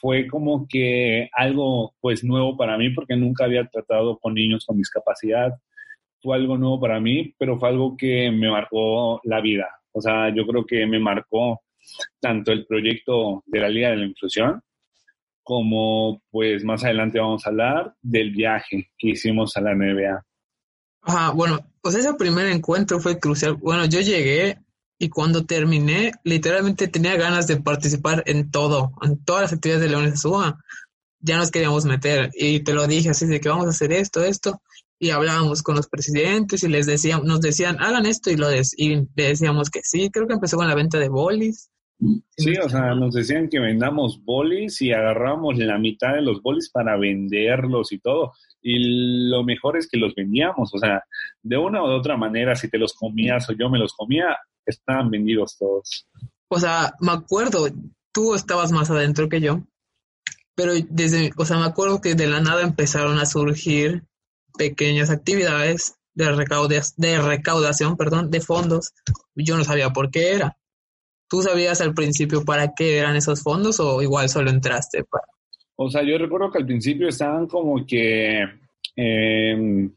fue 0.00 0.26
como 0.28 0.66
que 0.68 1.28
algo 1.32 1.94
pues 2.00 2.22
nuevo 2.22 2.56
para 2.56 2.78
mí 2.78 2.90
porque 2.90 3.16
nunca 3.16 3.44
había 3.44 3.66
tratado 3.66 4.18
con 4.18 4.34
niños 4.34 4.64
con 4.64 4.76
discapacidad 4.76 5.52
fue 6.26 6.36
algo 6.36 6.58
nuevo 6.58 6.80
para 6.80 7.00
mí, 7.00 7.34
pero 7.38 7.58
fue 7.58 7.68
algo 7.68 7.96
que 7.96 8.30
me 8.30 8.50
marcó 8.50 9.20
la 9.24 9.40
vida. 9.40 9.68
O 9.92 10.00
sea, 10.00 10.34
yo 10.34 10.46
creo 10.46 10.66
que 10.66 10.84
me 10.86 10.98
marcó 10.98 11.62
tanto 12.20 12.52
el 12.52 12.66
proyecto 12.66 13.44
de 13.46 13.60
la 13.60 13.68
Liga 13.68 13.90
de 13.90 13.96
la 13.96 14.06
Inclusión, 14.06 14.60
como 15.42 16.20
pues 16.30 16.64
más 16.64 16.82
adelante 16.84 17.20
vamos 17.20 17.46
a 17.46 17.50
hablar 17.50 17.94
del 18.02 18.32
viaje 18.32 18.90
que 18.98 19.10
hicimos 19.10 19.56
a 19.56 19.60
la 19.60 19.74
NBA. 19.74 20.24
Ajá, 21.02 21.30
bueno, 21.30 21.60
pues 21.86 21.94
ese 21.94 22.14
primer 22.14 22.48
encuentro 22.48 22.98
fue 22.98 23.20
crucial. 23.20 23.54
Bueno, 23.54 23.84
yo 23.84 24.00
llegué 24.00 24.58
y 24.98 25.08
cuando 25.08 25.46
terminé, 25.46 26.10
literalmente 26.24 26.88
tenía 26.88 27.14
ganas 27.14 27.46
de 27.46 27.58
participar 27.58 28.24
en 28.26 28.50
todo, 28.50 28.90
en 29.02 29.22
todas 29.22 29.42
las 29.42 29.52
actividades 29.52 29.84
de 29.84 29.90
Leones 29.90 30.20
Suba. 30.20 30.58
Ya 31.20 31.36
nos 31.36 31.52
queríamos 31.52 31.84
meter 31.84 32.32
y 32.34 32.58
te 32.64 32.74
lo 32.74 32.88
dije 32.88 33.10
así 33.10 33.26
de 33.26 33.38
que 33.38 33.48
vamos 33.48 33.66
a 33.66 33.70
hacer 33.70 33.92
esto, 33.92 34.24
esto 34.24 34.60
y 34.98 35.10
hablábamos 35.10 35.62
con 35.62 35.76
los 35.76 35.86
presidentes 35.86 36.64
y 36.64 36.68
les 36.68 36.86
decíamos, 36.86 37.24
nos 37.24 37.40
decían, 37.40 37.76
hagan 37.78 38.04
esto 38.04 38.32
y 38.32 38.36
lo 38.36 38.48
y 38.52 39.06
le 39.14 39.28
decíamos 39.28 39.70
que 39.70 39.82
sí, 39.84 40.10
creo 40.10 40.26
que 40.26 40.34
empezó 40.34 40.56
con 40.56 40.66
la 40.66 40.74
venta 40.74 40.98
de 40.98 41.08
bolis. 41.08 41.70
Sí, 42.36 42.56
o 42.56 42.68
sea, 42.68 42.96
nos 42.96 43.14
decían 43.14 43.48
que 43.48 43.60
vendamos 43.60 44.20
bolis 44.24 44.82
y 44.82 44.90
agarramos 44.90 45.56
la 45.56 45.78
mitad 45.78 46.14
de 46.14 46.22
los 46.22 46.42
bolis 46.42 46.68
para 46.68 46.96
venderlos 46.96 47.92
y 47.92 48.00
todo. 48.00 48.32
Y 48.68 49.28
lo 49.30 49.44
mejor 49.44 49.76
es 49.76 49.88
que 49.88 49.96
los 49.96 50.12
vendíamos, 50.16 50.74
o 50.74 50.78
sea, 50.78 51.04
de 51.40 51.56
una 51.56 51.84
o 51.84 51.88
de 51.88 51.94
otra 51.94 52.16
manera, 52.16 52.56
si 52.56 52.68
te 52.68 52.78
los 52.78 52.94
comías 52.94 53.48
o 53.48 53.52
yo 53.52 53.70
me 53.70 53.78
los 53.78 53.92
comía, 53.92 54.36
estaban 54.66 55.08
vendidos 55.08 55.56
todos. 55.56 56.08
O 56.48 56.58
sea, 56.58 56.92
me 56.98 57.12
acuerdo, 57.12 57.68
tú 58.12 58.34
estabas 58.34 58.72
más 58.72 58.90
adentro 58.90 59.28
que 59.28 59.40
yo, 59.40 59.62
pero 60.56 60.72
desde, 60.90 61.30
o 61.36 61.44
sea, 61.44 61.58
me 61.58 61.66
acuerdo 61.66 62.00
que 62.00 62.16
de 62.16 62.26
la 62.26 62.40
nada 62.40 62.62
empezaron 62.62 63.20
a 63.20 63.26
surgir 63.26 64.02
pequeñas 64.58 65.10
actividades 65.10 65.94
de, 66.14 66.24
de 66.96 67.18
recaudación 67.22 67.96
perdón, 67.96 68.32
de 68.32 68.40
fondos. 68.40 68.94
Yo 69.36 69.56
no 69.56 69.62
sabía 69.62 69.90
por 69.90 70.10
qué 70.10 70.32
era. 70.32 70.58
¿Tú 71.28 71.40
sabías 71.40 71.80
al 71.80 71.94
principio 71.94 72.44
para 72.44 72.74
qué 72.74 72.98
eran 72.98 73.14
esos 73.14 73.44
fondos 73.44 73.78
o 73.78 74.02
igual 74.02 74.28
solo 74.28 74.50
entraste 74.50 75.04
para... 75.04 75.35
O 75.76 75.90
sea, 75.90 76.02
yo 76.02 76.18
recuerdo 76.18 76.50
que 76.50 76.58
al 76.58 76.66
principio 76.66 77.08
estaban 77.08 77.46
como 77.46 77.84
que 77.86 78.44
em, 78.96 79.92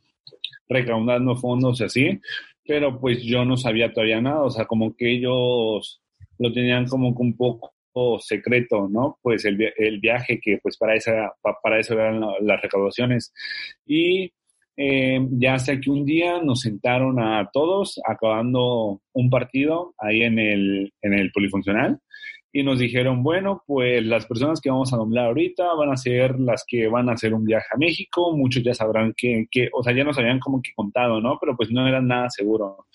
recaudando 0.68 1.36
fondos 1.36 1.80
y 1.80 1.84
así, 1.86 2.20
pero 2.66 3.00
pues 3.00 3.24
yo 3.24 3.46
no 3.46 3.58
sabía 3.58 3.92
todavía 3.92 4.22
nada, 4.22 4.44
o 4.44 4.50
sea, 4.52 4.66
como 4.66 4.96
que 4.96 5.12
ellos 5.12 6.02
lo 6.38 6.54
tenían 6.54 6.86
como 6.86 7.16
que 7.16 7.22
un 7.22 7.36
poco 7.38 8.20
secreto, 8.20 8.88
¿no? 8.90 9.18
Pues 9.22 9.46
el, 9.46 9.58
el 9.78 10.00
viaje 10.00 10.40
que 10.42 10.60
pues 10.62 10.78
para, 10.78 10.96
esa, 10.96 11.34
para 11.64 11.80
eso 11.80 11.94
eran 11.94 12.22
las 12.42 12.62
recaudaciones. 12.62 13.34
Y 13.86 14.32
eh, 14.78 15.20
ya 15.32 15.56
hasta 15.56 15.80
que 15.80 15.90
un 15.90 16.06
día 16.06 16.42
nos 16.42 16.62
sentaron 16.62 17.20
a 17.20 17.50
todos 17.52 18.00
acabando 18.06 19.02
un 19.14 19.30
partido 19.30 19.94
ahí 19.98 20.22
en 20.22 20.40
el, 20.40 20.94
en 21.02 21.14
el 21.14 21.32
polifuncional 21.32 22.00
y 22.52 22.64
nos 22.64 22.80
dijeron, 22.80 23.22
bueno, 23.22 23.64
pues 23.68 24.04
las 24.04 24.26
personas 24.26 24.60
que 24.60 24.72
vamos 24.72 24.92
a 24.92 24.98
nombrar 24.98 25.28
ahorita 25.28 25.74
van 25.76 25.92
a 25.92 25.98
ser 25.98 26.40
las 26.40 26.64
que 26.68 26.88
van 26.88 27.10
a 27.10 27.14
hacer 27.14 27.34
un 27.34 27.46
viaje 27.46 27.68
a 27.72 27.78
México, 27.78 28.36
muchos 28.36 28.64
ya 28.64 28.74
sabrán 28.74 29.14
que, 29.16 29.46
que 29.52 29.70
o 29.72 29.84
sea, 29.84 29.94
ya 29.94 30.04
nos 30.04 30.18
habían 30.18 30.40
como 30.40 30.62
que 30.62 30.72
contado, 30.76 31.22
¿no? 31.22 31.38
Pero 31.40 31.56
pues 31.56 31.70
no 31.70 31.88
era 31.88 32.02
nada 32.02 32.30
seguro. 32.30 32.88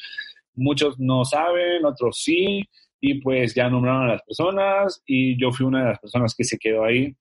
Muchos 0.56 0.98
no 0.98 1.24
saben, 1.24 1.84
otros 1.84 2.20
sí, 2.22 2.68
y 3.00 3.20
pues 3.20 3.54
ya 3.54 3.68
nombraron 3.68 4.04
a 4.04 4.12
las 4.14 4.22
personas 4.22 5.02
y 5.06 5.38
yo 5.38 5.52
fui 5.52 5.66
una 5.66 5.80
de 5.80 5.88
las 5.90 5.98
personas 5.98 6.34
que 6.34 6.42
se 6.42 6.56
quedó 6.56 6.84
ahí 6.84 7.14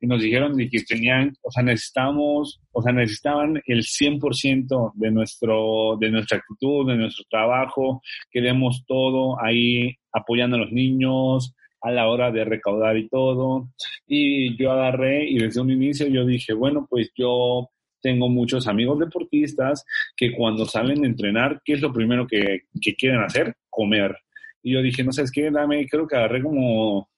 y 0.00 0.06
nos 0.06 0.20
dijeron 0.20 0.56
que 0.56 0.82
tenían, 0.82 1.32
o 1.42 1.50
sea, 1.50 1.62
necesitamos, 1.62 2.60
o 2.72 2.82
sea, 2.82 2.92
necesitaban 2.92 3.60
el 3.66 3.82
100% 3.82 4.92
de 4.94 5.10
nuestro 5.10 5.96
de 5.98 6.10
nuestra 6.10 6.38
actitud, 6.38 6.86
de 6.86 6.96
nuestro 6.96 7.24
trabajo, 7.30 8.02
que 8.30 8.42
demos 8.42 8.84
todo 8.86 9.42
ahí 9.42 9.96
apoyando 10.12 10.56
a 10.56 10.60
los 10.60 10.72
niños 10.72 11.54
a 11.82 11.90
la 11.90 12.08
hora 12.08 12.30
de 12.30 12.44
recaudar 12.44 12.96
y 12.96 13.08
todo. 13.08 13.70
Y 14.06 14.56
yo 14.56 14.72
agarré 14.72 15.28
y 15.28 15.38
desde 15.38 15.60
un 15.60 15.70
inicio 15.70 16.06
yo 16.08 16.26
dije, 16.26 16.52
bueno, 16.52 16.86
pues 16.88 17.10
yo 17.16 17.70
tengo 18.02 18.28
muchos 18.28 18.66
amigos 18.66 18.98
deportistas 18.98 19.84
que 20.16 20.32
cuando 20.32 20.64
salen 20.64 21.04
a 21.04 21.06
entrenar, 21.06 21.60
¿qué 21.64 21.74
es 21.74 21.80
lo 21.80 21.92
primero 21.92 22.26
que, 22.26 22.62
que 22.80 22.94
quieren 22.94 23.20
hacer? 23.20 23.54
Comer. 23.68 24.16
Y 24.62 24.72
yo 24.72 24.82
dije, 24.82 25.04
no 25.04 25.12
sé, 25.12 25.22
es 25.22 25.32
que 25.32 25.50
dame, 25.50 25.86
creo 25.88 26.06
que 26.06 26.16
agarré 26.16 26.42
como, 26.42 27.08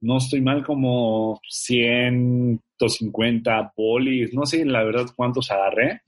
no 0.00 0.18
estoy 0.18 0.40
mal, 0.40 0.64
como 0.64 1.40
150 1.48 3.72
bolis, 3.76 4.34
no 4.34 4.46
sé 4.46 4.64
la 4.64 4.84
verdad 4.84 5.06
cuántos 5.14 5.50
agarré, 5.50 6.02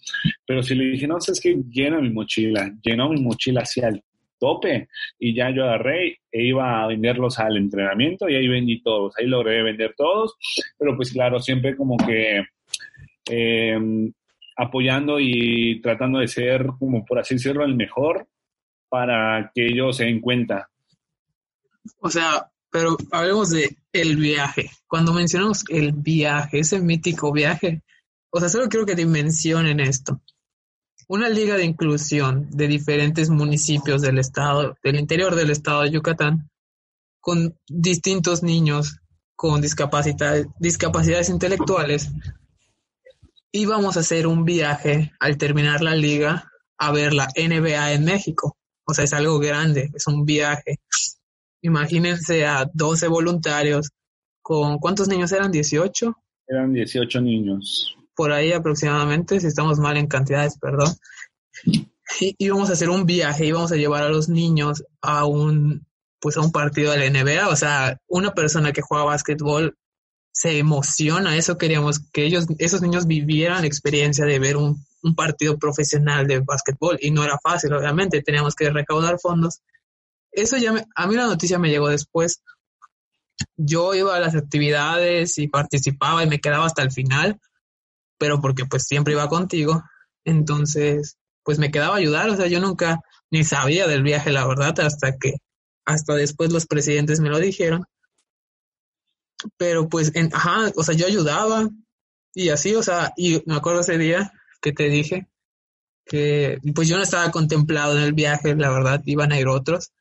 pero 0.46 0.62
si 0.62 0.74
le 0.74 0.84
dije, 0.84 1.06
no 1.06 1.20
sé, 1.20 1.32
es 1.32 1.40
que 1.40 1.56
llena 1.70 2.00
mi 2.00 2.08
mochila, 2.10 2.72
llenó 2.82 3.10
mi 3.10 3.20
mochila 3.20 3.60
hacia 3.62 3.88
el 3.88 4.02
tope 4.38 4.88
y 5.18 5.34
ya 5.34 5.50
yo 5.50 5.64
agarré 5.64 6.20
e 6.30 6.44
iba 6.44 6.82
a 6.82 6.86
venderlos 6.86 7.38
al 7.38 7.56
entrenamiento 7.56 8.28
y 8.28 8.34
ahí 8.34 8.48
vendí 8.48 8.82
todos, 8.82 9.14
ahí 9.18 9.26
logré 9.26 9.62
vender 9.62 9.94
todos, 9.96 10.36
pero 10.78 10.96
pues 10.96 11.12
claro, 11.12 11.40
siempre 11.40 11.76
como 11.76 11.96
que 11.96 12.44
em, 13.26 14.12
apoyando 14.56 15.18
y 15.20 15.80
tratando 15.80 16.18
de 16.18 16.28
ser, 16.28 16.66
como 16.78 17.04
por 17.04 17.18
así 17.18 17.34
decirlo, 17.34 17.64
el 17.64 17.76
mejor 17.76 18.26
para 18.88 19.50
que 19.54 19.66
ellos 19.66 19.96
se 19.96 20.04
den 20.04 20.20
cuenta. 20.20 20.68
O 22.00 22.10
sea, 22.10 22.50
pero 22.70 22.96
hablemos 23.12 23.50
de 23.50 23.76
el 23.92 24.16
viaje. 24.16 24.70
Cuando 24.86 25.12
mencionamos 25.12 25.64
el 25.68 25.92
viaje, 25.92 26.60
ese 26.60 26.80
mítico 26.80 27.32
viaje, 27.32 27.82
o 28.30 28.40
sea, 28.40 28.48
solo 28.48 28.68
quiero 28.68 28.86
que 28.86 28.94
dimensionen 28.94 29.80
esto. 29.80 30.20
Una 31.08 31.28
liga 31.28 31.56
de 31.56 31.64
inclusión 31.64 32.48
de 32.50 32.68
diferentes 32.68 33.30
municipios 33.30 34.02
del 34.02 34.18
estado, 34.18 34.76
del 34.84 34.96
interior 34.96 35.34
del 35.34 35.50
estado 35.50 35.82
de 35.82 35.90
Yucatán, 35.90 36.50
con 37.20 37.58
distintos 37.66 38.42
niños 38.42 39.00
con 39.34 39.60
discapacidades, 39.60 40.48
discapacidades 40.58 41.28
intelectuales, 41.28 42.10
íbamos 43.52 43.96
a 43.96 44.00
hacer 44.00 44.26
un 44.26 44.44
viaje 44.44 45.12
al 45.20 45.38
terminar 45.38 45.80
la 45.80 45.94
liga 45.94 46.50
a 46.76 46.92
ver 46.92 47.14
la 47.14 47.28
NBA 47.36 47.92
en 47.92 48.04
México. 48.04 48.56
O 48.84 48.94
sea, 48.94 49.04
es 49.04 49.12
algo 49.12 49.38
grande, 49.38 49.90
es 49.94 50.06
un 50.08 50.24
viaje. 50.24 50.80
Imagínense 51.62 52.46
a 52.46 52.68
12 52.72 53.08
voluntarios 53.08 53.90
con, 54.42 54.78
¿cuántos 54.78 55.08
niños 55.08 55.30
eran? 55.32 55.52
¿18? 55.52 56.14
Eran 56.48 56.72
18 56.72 57.20
niños. 57.20 57.97
Por 58.18 58.32
ahí 58.32 58.52
aproximadamente, 58.52 59.38
si 59.38 59.46
estamos 59.46 59.78
mal 59.78 59.96
en 59.96 60.08
cantidades, 60.08 60.58
perdón. 60.58 60.92
Y 62.20 62.34
íbamos 62.38 62.68
a 62.68 62.72
hacer 62.72 62.90
un 62.90 63.06
viaje, 63.06 63.46
íbamos 63.46 63.70
a 63.70 63.76
llevar 63.76 64.02
a 64.02 64.08
los 64.08 64.28
niños 64.28 64.82
a 65.00 65.24
un, 65.24 65.86
pues 66.20 66.36
a 66.36 66.40
un 66.40 66.50
partido 66.50 66.90
de 66.90 66.98
la 66.98 67.08
NBA. 67.08 67.48
O 67.48 67.54
sea, 67.54 68.00
una 68.08 68.34
persona 68.34 68.72
que 68.72 68.82
juega 68.82 69.04
básquetbol 69.04 69.78
se 70.32 70.58
emociona, 70.58 71.36
eso 71.36 71.58
queríamos 71.58 72.00
que 72.12 72.24
ellos, 72.24 72.46
esos 72.58 72.82
niños 72.82 73.06
vivieran 73.06 73.60
la 73.60 73.66
experiencia 73.68 74.24
de 74.24 74.38
ver 74.38 74.56
un 74.56 74.84
un 75.02 75.14
partido 75.14 75.58
profesional 75.58 76.26
de 76.26 76.40
básquetbol 76.40 76.98
y 77.00 77.10
no 77.10 77.24
era 77.24 77.38
fácil, 77.38 77.72
obviamente, 77.72 78.22
teníamos 78.22 78.54
que 78.54 78.70
recaudar 78.70 79.18
fondos. 79.20 79.60
Eso 80.32 80.56
ya, 80.56 80.84
a 80.94 81.06
mí 81.06 81.14
la 81.14 81.26
noticia 81.26 81.58
me 81.58 81.70
llegó 81.70 81.88
después. 81.88 82.42
Yo 83.56 83.94
iba 83.94 84.16
a 84.16 84.20
las 84.20 84.34
actividades 84.34 85.38
y 85.38 85.48
participaba 85.48 86.22
y 86.22 86.28
me 86.28 86.40
quedaba 86.40 86.66
hasta 86.66 86.82
el 86.82 86.90
final, 86.90 87.40
pero 88.18 88.40
porque 88.40 88.66
pues 88.66 88.84
siempre 88.84 89.14
iba 89.14 89.28
contigo, 89.28 89.82
entonces 90.24 91.16
pues 91.42 91.58
me 91.58 91.70
quedaba 91.70 91.94
a 91.94 91.98
ayudar, 91.98 92.28
o 92.28 92.36
sea, 92.36 92.46
yo 92.46 92.60
nunca 92.60 93.00
ni 93.30 93.44
sabía 93.44 93.86
del 93.86 94.02
viaje, 94.02 94.32
la 94.32 94.46
verdad, 94.46 94.78
hasta 94.80 95.16
que, 95.16 95.34
hasta 95.86 96.14
después 96.14 96.52
los 96.52 96.66
presidentes 96.66 97.20
me 97.20 97.30
lo 97.30 97.38
dijeron. 97.38 97.84
Pero 99.56 99.88
pues, 99.88 100.12
ajá, 100.32 100.70
o 100.76 100.82
sea, 100.82 100.94
yo 100.94 101.06
ayudaba 101.06 101.68
y 102.34 102.50
así, 102.50 102.74
o 102.74 102.82
sea, 102.82 103.12
y 103.16 103.42
me 103.46 103.56
acuerdo 103.56 103.80
ese 103.80 103.96
día 103.96 104.32
que 104.60 104.72
te 104.72 104.90
dije, 104.90 105.28
que 106.04 106.58
pues 106.74 106.88
yo 106.88 106.96
no 106.96 107.02
estaba 107.02 107.30
contemplado 107.30 107.96
en 107.96 108.02
el 108.02 108.12
viaje, 108.12 108.54
la 108.56 108.70
verdad, 108.70 109.02
iban 109.04 109.32
a 109.32 109.38
ir 109.38 109.48
otros. 109.48 109.92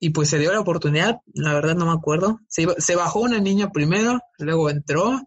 Y 0.00 0.10
pues 0.10 0.28
se 0.28 0.38
dio 0.38 0.52
la 0.52 0.60
oportunidad, 0.60 1.20
la 1.32 1.54
verdad 1.54 1.76
no 1.76 1.86
me 1.86 1.92
acuerdo. 1.92 2.40
Se, 2.48 2.66
se 2.78 2.96
bajó 2.96 3.20
una 3.20 3.38
niña 3.38 3.70
primero, 3.70 4.20
luego 4.38 4.68
entró 4.68 5.20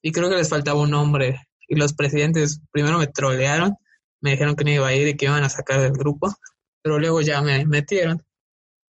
y 0.00 0.12
creo 0.12 0.28
que 0.28 0.36
les 0.36 0.48
faltaba 0.48 0.80
un 0.80 0.94
hombre. 0.94 1.40
Y 1.72 1.76
los 1.76 1.94
presidentes 1.94 2.60
primero 2.70 2.98
me 2.98 3.06
trolearon, 3.06 3.76
me 4.20 4.32
dijeron 4.32 4.56
que 4.56 4.64
no 4.64 4.72
iba 4.72 4.88
a 4.88 4.94
ir 4.94 5.08
y 5.08 5.16
que 5.16 5.24
iban 5.24 5.42
a 5.42 5.48
sacar 5.48 5.80
del 5.80 5.92
grupo, 5.92 6.30
pero 6.82 6.98
luego 6.98 7.22
ya 7.22 7.40
me 7.40 7.64
metieron. 7.64 8.22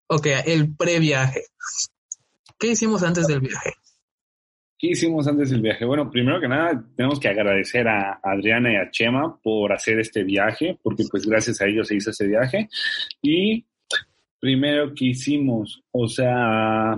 Ok, 0.07 0.27
el 0.45 0.77
previaje. 0.77 1.41
¿Qué 2.57 2.67
hicimos 2.67 3.03
antes 3.03 3.27
del 3.27 3.41
viaje? 3.41 3.73
¿Qué 4.77 4.91
hicimos 4.91 5.27
antes 5.27 5.49
del 5.49 5.61
viaje? 5.61 5.83
Bueno, 5.83 6.09
primero 6.09 6.39
que 6.39 6.47
nada, 6.47 6.81
tenemos 6.95 7.19
que 7.19 7.27
agradecer 7.27 7.85
a 7.85 8.21
Adriana 8.23 8.71
y 8.71 8.77
a 8.77 8.89
Chema 8.89 9.37
por 9.43 9.73
hacer 9.73 9.99
este 9.99 10.23
viaje, 10.23 10.79
porque 10.81 11.03
pues 11.11 11.25
gracias 11.25 11.59
a 11.59 11.65
ellos 11.65 11.89
se 11.89 11.95
hizo 11.95 12.11
ese 12.11 12.27
viaje. 12.27 12.69
Y 13.21 13.65
primero 14.39 14.93
que 14.95 15.07
hicimos, 15.07 15.83
o 15.91 16.07
sea, 16.07 16.97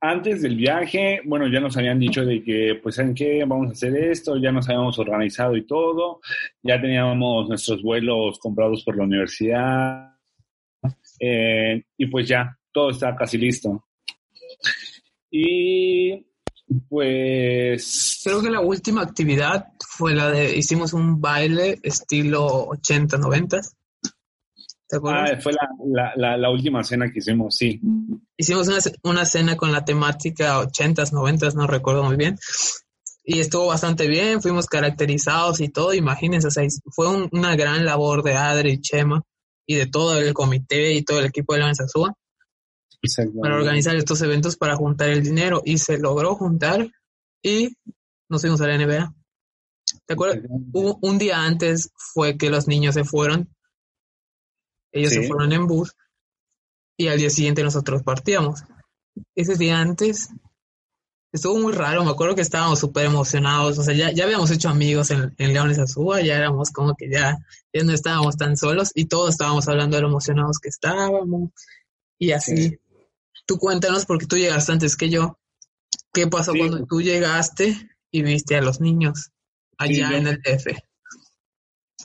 antes 0.00 0.42
del 0.42 0.56
viaje, 0.56 1.20
bueno, 1.24 1.46
ya 1.48 1.60
nos 1.60 1.76
habían 1.76 1.98
dicho 1.98 2.24
de 2.24 2.42
que, 2.42 2.80
pues, 2.82 2.94
¿saben 2.94 3.14
qué? 3.14 3.44
Vamos 3.44 3.68
a 3.68 3.72
hacer 3.72 3.94
esto, 3.96 4.36
ya 4.38 4.50
nos 4.50 4.68
habíamos 4.68 4.98
organizado 4.98 5.56
y 5.56 5.66
todo, 5.66 6.20
ya 6.62 6.80
teníamos 6.80 7.48
nuestros 7.48 7.82
vuelos 7.82 8.38
comprados 8.38 8.82
por 8.82 8.96
la 8.96 9.04
universidad, 9.04 10.14
eh, 11.18 11.82
y 11.98 12.06
pues 12.06 12.26
ya, 12.26 12.56
todo 12.72 12.90
está 12.90 13.14
casi 13.14 13.36
listo. 13.36 13.86
Y 15.30 16.26
pues... 16.88 18.20
Creo 18.24 18.42
que 18.42 18.50
la 18.50 18.60
última 18.60 19.02
actividad 19.02 19.66
fue 19.86 20.14
la 20.14 20.30
de, 20.30 20.56
hicimos 20.56 20.92
un 20.92 21.20
baile 21.20 21.78
estilo 21.82 22.46
80, 22.68 23.18
90. 23.18 23.60
¿Te 24.90 24.96
acuerdas? 24.96 25.30
Ah, 25.32 25.40
fue 25.40 25.52
la, 25.52 26.12
la, 26.16 26.36
la, 26.36 26.50
última 26.50 26.82
cena 26.82 27.10
que 27.12 27.20
hicimos, 27.20 27.54
sí. 27.54 27.80
Hicimos 28.36 28.66
una, 28.66 28.78
una 29.04 29.24
cena 29.24 29.56
con 29.56 29.70
la 29.70 29.84
temática 29.84 30.60
80s, 30.60 31.12
90s, 31.12 31.54
no 31.54 31.68
recuerdo 31.68 32.02
muy 32.02 32.16
bien. 32.16 32.36
Y 33.22 33.38
estuvo 33.38 33.66
bastante 33.66 34.08
bien, 34.08 34.42
fuimos 34.42 34.66
caracterizados 34.66 35.60
y 35.60 35.68
todo, 35.68 35.94
imagínense, 35.94 36.48
o 36.48 36.50
sea, 36.50 36.66
fue 36.90 37.06
una 37.30 37.54
gran 37.54 37.84
labor 37.84 38.24
de 38.24 38.34
Adri 38.34 38.72
y 38.72 38.80
Chema 38.80 39.22
y 39.64 39.76
de 39.76 39.86
todo 39.86 40.18
el 40.18 40.34
comité 40.34 40.94
y 40.94 41.04
todo 41.04 41.20
el 41.20 41.26
equipo 41.26 41.54
de 41.54 41.60
la 41.60 41.66
Mensasúa 41.66 42.12
para 43.40 43.56
organizar 43.56 43.94
estos 43.96 44.20
eventos 44.22 44.56
para 44.56 44.76
juntar 44.76 45.10
el 45.10 45.22
dinero 45.22 45.62
y 45.64 45.78
se 45.78 45.98
logró 45.98 46.34
juntar 46.34 46.90
y 47.42 47.76
nos 48.28 48.40
fuimos 48.40 48.60
a 48.60 48.66
la 48.66 48.76
NBA. 48.76 49.14
¿Te 50.06 50.14
acuerdas? 50.14 50.44
un 50.72 51.18
día 51.18 51.44
antes 51.44 51.90
fue 51.96 52.36
que 52.36 52.50
los 52.50 52.66
niños 52.66 52.94
se 52.94 53.04
fueron. 53.04 53.48
Ellos 54.92 55.12
se 55.12 55.26
fueron 55.26 55.52
en 55.52 55.66
bus 55.66 55.94
y 56.96 57.08
al 57.08 57.18
día 57.18 57.30
siguiente 57.30 57.62
nosotros 57.62 58.02
partíamos. 58.02 58.64
Ese 59.34 59.56
día 59.56 59.80
antes 59.80 60.30
estuvo 61.32 61.58
muy 61.58 61.72
raro, 61.72 62.04
me 62.04 62.10
acuerdo 62.10 62.34
que 62.34 62.42
estábamos 62.42 62.80
súper 62.80 63.06
emocionados, 63.06 63.78
o 63.78 63.82
sea, 63.82 63.94
ya, 63.94 64.10
ya 64.10 64.24
habíamos 64.24 64.50
hecho 64.50 64.68
amigos 64.68 65.10
en, 65.10 65.34
en 65.38 65.52
Leones 65.52 65.78
Azúa, 65.78 66.20
ya 66.20 66.36
éramos 66.36 66.70
como 66.70 66.94
que 66.96 67.08
ya, 67.08 67.38
ya 67.72 67.84
no 67.84 67.92
estábamos 67.92 68.36
tan 68.36 68.56
solos 68.56 68.90
y 68.94 69.06
todos 69.06 69.30
estábamos 69.30 69.68
hablando 69.68 69.96
de 69.96 70.02
lo 70.02 70.08
emocionados 70.08 70.58
que 70.58 70.68
estábamos 70.68 71.50
y 72.18 72.32
así. 72.32 72.78
Tú 73.46 73.58
cuéntanos 73.58 74.06
porque 74.06 74.26
tú 74.26 74.36
llegaste 74.36 74.72
antes 74.72 74.96
que 74.96 75.08
yo. 75.08 75.38
¿Qué 76.12 76.26
pasó 76.26 76.52
cuando 76.52 76.84
tú 76.86 77.00
llegaste 77.00 77.90
y 78.10 78.22
viste 78.22 78.56
a 78.56 78.62
los 78.62 78.80
niños 78.80 79.30
allá 79.78 80.16
en 80.16 80.26
el 80.26 80.42
DF? 80.42 80.76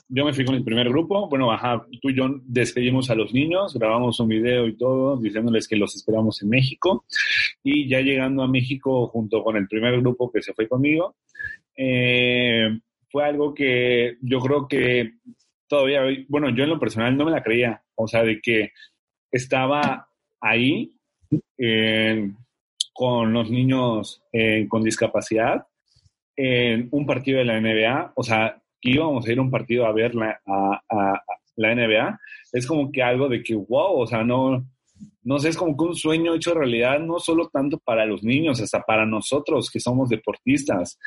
Yo 0.08 0.24
me 0.24 0.32
fui 0.32 0.44
con 0.44 0.54
el 0.54 0.64
primer 0.64 0.88
grupo. 0.88 1.28
Bueno, 1.28 1.50
ajá, 1.52 1.86
tú 2.00 2.10
y 2.10 2.16
yo 2.16 2.40
despedimos 2.44 3.10
a 3.10 3.14
los 3.14 3.32
niños, 3.32 3.74
grabamos 3.74 4.18
un 4.20 4.28
video 4.28 4.66
y 4.66 4.76
todo, 4.76 5.16
diciéndoles 5.16 5.68
que 5.68 5.76
los 5.76 5.94
esperamos 5.96 6.42
en 6.42 6.48
México. 6.48 7.04
Y 7.62 7.88
ya 7.88 8.00
llegando 8.00 8.42
a 8.42 8.48
México 8.48 9.06
junto 9.08 9.42
con 9.42 9.56
el 9.56 9.68
primer 9.68 10.00
grupo 10.00 10.30
que 10.30 10.42
se 10.42 10.52
fue 10.54 10.68
conmigo, 10.68 11.16
eh, 11.76 12.78
fue 13.10 13.24
algo 13.24 13.54
que 13.54 14.16
yo 14.20 14.40
creo 14.40 14.68
que 14.68 15.14
todavía, 15.68 16.02
bueno, 16.28 16.50
yo 16.50 16.64
en 16.64 16.70
lo 16.70 16.80
personal 16.80 17.16
no 17.16 17.24
me 17.24 17.30
la 17.30 17.42
creía. 17.42 17.82
O 17.94 18.06
sea, 18.06 18.22
de 18.22 18.40
que 18.40 18.72
estaba 19.30 20.08
ahí 20.40 20.92
con 22.92 23.32
los 23.32 23.50
niños 23.50 24.22
eh, 24.32 24.66
con 24.68 24.82
discapacidad 24.82 25.66
en 26.36 26.88
un 26.92 27.06
partido 27.06 27.38
de 27.38 27.44
la 27.44 27.60
NBA, 27.60 28.12
o 28.14 28.22
sea, 28.22 28.62
íbamos 28.90 29.26
a 29.26 29.32
ir 29.32 29.38
a 29.38 29.42
un 29.42 29.50
partido 29.50 29.86
a 29.86 29.92
ver 29.92 30.14
la, 30.14 30.40
la 31.56 31.74
NBA, 31.74 32.20
es 32.52 32.66
como 32.66 32.90
que 32.90 33.02
algo 33.02 33.28
de 33.28 33.42
que, 33.42 33.54
wow, 33.54 34.00
o 34.00 34.06
sea, 34.06 34.22
no, 34.22 34.64
no 35.22 35.38
sé, 35.38 35.48
es 35.48 35.56
como 35.56 35.76
que 35.76 35.84
un 35.84 35.94
sueño 35.94 36.34
hecho 36.34 36.54
realidad, 36.54 37.00
no 37.00 37.18
solo 37.18 37.48
tanto 37.52 37.78
para 37.78 38.06
los 38.06 38.22
niños, 38.22 38.60
hasta 38.60 38.82
para 38.82 39.04
nosotros 39.06 39.70
que 39.70 39.80
somos 39.80 40.08
deportistas. 40.08 40.98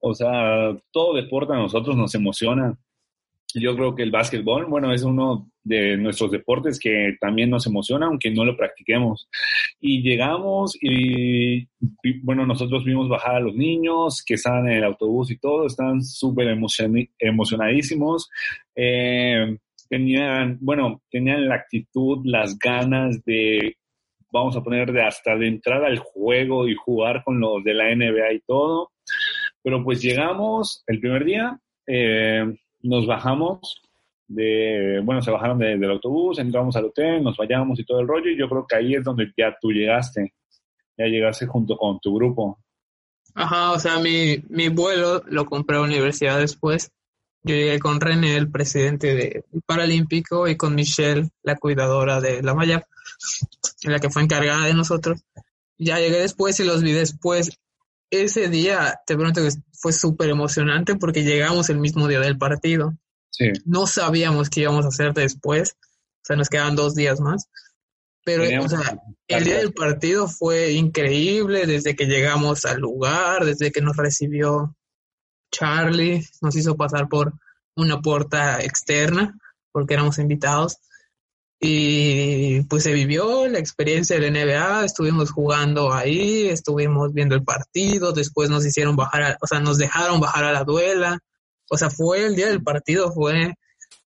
O 0.00 0.14
sea, 0.14 0.74
todo 0.90 1.14
deporte 1.14 1.52
a 1.52 1.58
nosotros 1.58 1.96
nos 1.96 2.14
emociona. 2.14 2.76
Yo 3.54 3.74
creo 3.74 3.94
que 3.94 4.02
el 4.02 4.10
básquetbol, 4.10 4.66
bueno, 4.66 4.92
es 4.92 5.02
uno 5.02 5.50
de 5.62 5.96
nuestros 5.96 6.30
deportes 6.30 6.78
que 6.78 7.16
también 7.20 7.50
nos 7.50 7.66
emociona, 7.66 8.06
aunque 8.06 8.30
no 8.30 8.44
lo 8.44 8.56
practiquemos. 8.56 9.28
Y 9.80 10.02
llegamos 10.02 10.76
y, 10.80 11.66
bueno, 12.22 12.46
nosotros 12.46 12.84
vimos 12.84 13.08
bajar 13.08 13.36
a 13.36 13.40
los 13.40 13.54
niños 13.54 14.22
que 14.24 14.34
estaban 14.34 14.68
en 14.68 14.78
el 14.78 14.84
autobús 14.84 15.30
y 15.30 15.38
todo, 15.38 15.66
estaban 15.66 16.02
súper 16.02 16.48
emocionadísimos. 17.18 18.28
Eh, 18.74 19.56
tenían, 19.88 20.58
bueno, 20.60 21.02
tenían 21.10 21.48
la 21.48 21.56
actitud, 21.56 22.20
las 22.24 22.58
ganas 22.58 23.24
de, 23.24 23.76
vamos 24.32 24.56
a 24.56 24.62
poner, 24.62 24.92
de 24.92 25.02
hasta 25.02 25.36
de 25.36 25.48
entrar 25.48 25.84
al 25.84 25.98
juego 25.98 26.68
y 26.68 26.74
jugar 26.74 27.22
con 27.24 27.40
los 27.40 27.64
de 27.64 27.74
la 27.74 27.94
NBA 27.94 28.32
y 28.34 28.40
todo. 28.40 28.92
Pero 29.62 29.84
pues 29.84 30.00
llegamos 30.00 30.82
el 30.86 31.00
primer 31.00 31.24
día, 31.24 31.60
eh, 31.86 32.44
nos 32.82 33.06
bajamos 33.06 33.82
de, 34.26 35.00
bueno, 35.02 35.20
se 35.22 35.30
bajaron 35.30 35.58
del 35.58 35.90
autobús, 35.90 36.38
entramos 36.38 36.76
al 36.76 36.86
hotel, 36.86 37.22
nos 37.22 37.36
vayamos 37.36 37.78
y 37.80 37.84
todo 37.84 38.00
el 38.00 38.08
rollo, 38.08 38.30
y 38.30 38.38
yo 38.38 38.48
creo 38.48 38.66
que 38.66 38.76
ahí 38.76 38.94
es 38.94 39.04
donde 39.04 39.32
ya 39.36 39.56
tú 39.60 39.72
llegaste, 39.72 40.34
ya 40.96 41.06
llegaste 41.06 41.46
junto 41.46 41.76
con 41.76 41.98
tu 42.00 42.14
grupo. 42.14 42.58
Ajá, 43.34 43.72
o 43.72 43.78
sea, 43.78 43.98
mi, 43.98 44.42
mi 44.48 44.68
vuelo 44.68 45.22
lo 45.26 45.46
compré 45.46 45.76
a 45.76 45.80
la 45.80 45.86
universidad 45.86 46.38
después. 46.38 46.90
Yo 47.42 47.54
llegué 47.54 47.78
con 47.78 48.00
René, 48.00 48.36
el 48.36 48.50
presidente 48.50 49.14
del 49.14 49.44
Paralímpico, 49.64 50.46
y 50.46 50.56
con 50.56 50.74
Michelle, 50.74 51.30
la 51.42 51.56
cuidadora 51.56 52.20
de 52.20 52.42
la 52.42 52.54
malla, 52.54 52.86
la 53.84 53.98
que 53.98 54.10
fue 54.10 54.22
encargada 54.22 54.66
de 54.66 54.74
nosotros. 54.74 55.22
Ya 55.78 55.98
llegué 55.98 56.18
después 56.18 56.60
y 56.60 56.64
los 56.64 56.82
vi 56.82 56.92
después. 56.92 57.58
Ese 58.10 58.48
día, 58.48 59.00
te 59.06 59.14
pregunto 59.14 59.42
que 59.42 59.50
fue 59.72 59.92
súper 59.92 60.30
emocionante 60.30 60.96
porque 60.96 61.22
llegamos 61.22 61.70
el 61.70 61.78
mismo 61.78 62.08
día 62.08 62.20
del 62.20 62.38
partido. 62.38 62.94
No 63.64 63.86
sabíamos 63.86 64.50
qué 64.50 64.62
íbamos 64.62 64.84
a 64.84 64.88
hacer 64.88 65.14
después, 65.14 65.76
o 65.80 66.24
sea, 66.24 66.36
nos 66.36 66.48
quedaban 66.48 66.76
dos 66.76 66.94
días 66.94 67.20
más. 67.20 67.48
Pero, 68.22 68.44
o 68.62 68.68
sea, 68.68 69.00
el 69.28 69.44
día 69.44 69.58
del 69.58 69.72
partido 69.72 70.28
fue 70.28 70.72
increíble 70.72 71.66
desde 71.66 71.96
que 71.96 72.04
llegamos 72.04 72.66
al 72.66 72.80
lugar, 72.80 73.46
desde 73.46 73.72
que 73.72 73.80
nos 73.80 73.96
recibió 73.96 74.76
Charlie, 75.50 76.26
nos 76.42 76.54
hizo 76.54 76.76
pasar 76.76 77.08
por 77.08 77.32
una 77.76 78.02
puerta 78.02 78.60
externa 78.60 79.38
porque 79.72 79.94
éramos 79.94 80.18
invitados. 80.18 80.76
Y 81.62 82.62
pues 82.62 82.84
se 82.84 82.92
vivió 82.94 83.46
la 83.46 83.58
experiencia 83.58 84.18
del 84.18 84.32
NBA, 84.32 84.86
estuvimos 84.86 85.30
jugando 85.30 85.92
ahí, 85.92 86.48
estuvimos 86.48 87.12
viendo 87.12 87.34
el 87.34 87.44
partido, 87.44 88.12
después 88.12 88.48
nos 88.48 88.64
hicieron 88.64 88.96
bajar, 88.96 89.36
o 89.42 89.46
sea, 89.46 89.60
nos 89.60 89.76
dejaron 89.76 90.20
bajar 90.20 90.44
a 90.44 90.52
la 90.52 90.64
duela, 90.64 91.18
o 91.68 91.76
sea, 91.76 91.90
fue 91.90 92.24
el 92.24 92.34
día 92.34 92.48
del 92.48 92.62
partido, 92.62 93.12
fue 93.12 93.54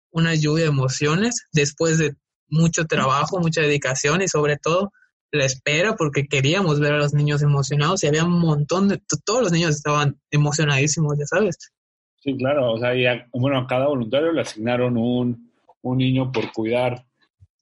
una 0.09 0.33
lluvia 0.33 0.63
de 0.63 0.69
emociones 0.69 1.45
después 1.51 1.99
de 1.99 2.15
mucho 2.49 2.85
trabajo, 2.85 3.39
mucha 3.39 3.61
dedicación 3.61 4.23
y 4.23 4.27
sobre 4.27 4.57
todo 4.57 4.91
la 5.31 5.45
espera 5.45 5.95
porque 5.95 6.27
queríamos 6.27 6.79
ver 6.79 6.93
a 6.93 6.97
los 6.97 7.13
niños 7.13 7.41
emocionados 7.41 8.03
y 8.03 8.07
había 8.07 8.23
un 8.23 8.39
montón 8.39 8.87
de, 8.87 9.01
todos 9.25 9.41
los 9.41 9.51
niños 9.51 9.75
estaban 9.75 10.19
emocionadísimos, 10.31 11.17
ya 11.17 11.25
sabes. 11.25 11.57
Sí, 12.17 12.35
claro, 12.37 12.73
o 12.73 12.77
sea, 12.77 12.93
bueno, 13.33 13.59
a 13.59 13.67
cada 13.67 13.87
voluntario 13.87 14.31
le 14.31 14.41
asignaron 14.41 14.97
un, 14.97 15.51
un 15.81 15.97
niño 15.97 16.31
por 16.31 16.51
cuidar 16.51 17.05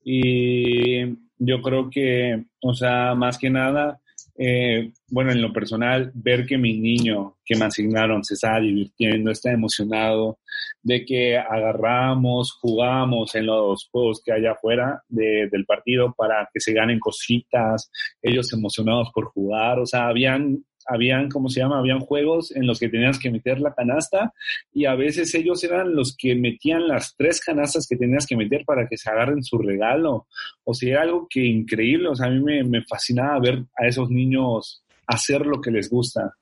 y 0.03 1.05
yo 1.37 1.61
creo 1.61 1.89
que, 1.89 2.45
o 2.61 2.73
sea, 2.73 3.15
más 3.15 3.37
que 3.37 3.49
nada, 3.49 3.99
eh, 4.37 4.91
bueno, 5.09 5.31
en 5.31 5.41
lo 5.41 5.53
personal, 5.53 6.11
ver 6.15 6.45
que 6.45 6.57
mi 6.57 6.77
niño 6.79 7.37
que 7.45 7.55
me 7.55 7.65
asignaron 7.65 8.23
se 8.23 8.35
está 8.35 8.59
divirtiendo, 8.59 9.29
está 9.29 9.51
emocionado, 9.51 10.39
de 10.81 11.05
que 11.05 11.37
agarramos, 11.37 12.53
jugamos 12.59 13.35
en 13.35 13.45
los 13.47 13.87
juegos 13.91 14.21
que 14.23 14.31
hay 14.31 14.45
afuera 14.45 15.03
del 15.09 15.65
partido 15.65 16.13
para 16.17 16.49
que 16.51 16.59
se 16.59 16.73
ganen 16.73 16.99
cositas, 16.99 17.91
ellos 18.21 18.51
emocionados 18.53 19.11
por 19.13 19.25
jugar, 19.25 19.79
o 19.79 19.85
sea, 19.85 20.07
habían 20.07 20.63
habían, 20.87 21.29
¿cómo 21.29 21.49
se 21.49 21.59
llama? 21.59 21.79
Habían 21.79 21.99
juegos 21.99 22.55
en 22.55 22.67
los 22.67 22.79
que 22.79 22.89
tenías 22.89 23.19
que 23.19 23.31
meter 23.31 23.59
la 23.59 23.73
canasta 23.73 24.33
y 24.73 24.85
a 24.85 24.95
veces 24.95 25.33
ellos 25.35 25.63
eran 25.63 25.95
los 25.95 26.15
que 26.17 26.35
metían 26.35 26.87
las 26.87 27.15
tres 27.15 27.41
canastas 27.41 27.87
que 27.87 27.95
tenías 27.95 28.25
que 28.25 28.35
meter 28.35 28.63
para 28.65 28.87
que 28.87 28.97
se 28.97 29.09
agarren 29.09 29.43
su 29.43 29.57
regalo. 29.57 30.27
O 30.63 30.73
sea, 30.73 30.91
era 30.91 31.01
algo 31.03 31.27
que 31.29 31.45
increíble. 31.45 32.09
O 32.09 32.15
sea, 32.15 32.27
a 32.27 32.29
mí 32.29 32.41
me, 32.41 32.63
me 32.63 32.83
fascinaba 32.83 33.39
ver 33.39 33.63
a 33.77 33.87
esos 33.87 34.09
niños 34.09 34.83
hacer 35.07 35.45
lo 35.45 35.61
que 35.61 35.71
les 35.71 35.89
gusta. 35.89 36.35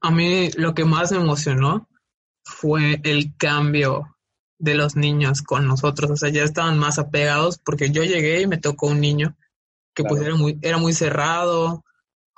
A 0.00 0.10
mí 0.10 0.50
lo 0.56 0.74
que 0.74 0.84
más 0.84 1.12
me 1.12 1.18
emocionó 1.18 1.88
fue 2.44 3.00
el 3.04 3.36
cambio 3.36 4.16
de 4.58 4.74
los 4.74 4.96
niños 4.96 5.42
con 5.42 5.66
nosotros. 5.66 6.10
O 6.10 6.16
sea, 6.16 6.28
ya 6.30 6.44
estaban 6.44 6.78
más 6.78 6.98
apegados 6.98 7.58
porque 7.58 7.90
yo 7.90 8.04
llegué 8.04 8.42
y 8.42 8.46
me 8.46 8.58
tocó 8.58 8.86
un 8.86 9.00
niño 9.00 9.36
que 9.94 10.04
pues 10.04 10.22
era 10.22 10.36
muy, 10.36 10.58
era 10.62 10.78
muy 10.78 10.92
cerrado, 10.92 11.84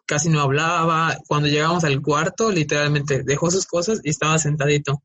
casi 0.07 0.29
no 0.29 0.41
hablaba. 0.41 1.19
Cuando 1.27 1.49
llegamos 1.49 1.85
al 1.85 2.01
cuarto, 2.03 2.51
literalmente 2.51 3.23
dejó 3.23 3.51
sus 3.51 3.67
cosas 3.67 4.01
y 4.03 4.11
estaba 4.11 4.39
sentadito. 4.39 5.03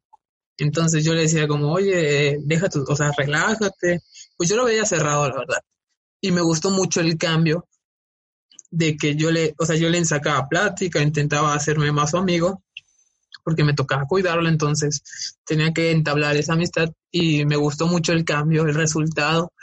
Entonces 0.57 1.03
yo 1.03 1.13
le 1.13 1.21
decía 1.21 1.47
como, 1.47 1.71
oye, 1.71 2.39
deja 2.41 2.69
tu, 2.69 2.83
o 2.87 2.95
sea, 2.95 3.11
relájate. 3.15 4.01
Pues 4.35 4.49
yo 4.49 4.55
lo 4.55 4.65
veía 4.65 4.85
cerrado, 4.85 5.29
la 5.29 5.37
verdad. 5.37 5.61
Y 6.21 6.31
me 6.31 6.41
gustó 6.41 6.71
mucho 6.71 7.01
el 7.01 7.17
cambio 7.17 7.67
de 8.69 8.97
que 8.97 9.15
yo 9.15 9.31
le, 9.31 9.53
o 9.57 9.65
sea, 9.65 9.75
yo 9.75 9.89
le 9.89 10.03
sacaba 10.05 10.47
plática, 10.47 11.01
intentaba 11.01 11.53
hacerme 11.53 11.91
más 11.91 12.11
su 12.11 12.17
amigo, 12.17 12.63
porque 13.43 13.63
me 13.63 13.73
tocaba 13.73 14.05
cuidarlo, 14.05 14.49
entonces 14.49 15.37
tenía 15.45 15.71
que 15.73 15.91
entablar 15.91 16.35
esa 16.35 16.53
amistad 16.53 16.89
y 17.11 17.45
me 17.45 17.55
gustó 17.55 17.87
mucho 17.87 18.11
el 18.11 18.25
cambio, 18.25 18.63
el 18.63 18.75
resultado, 18.75 19.53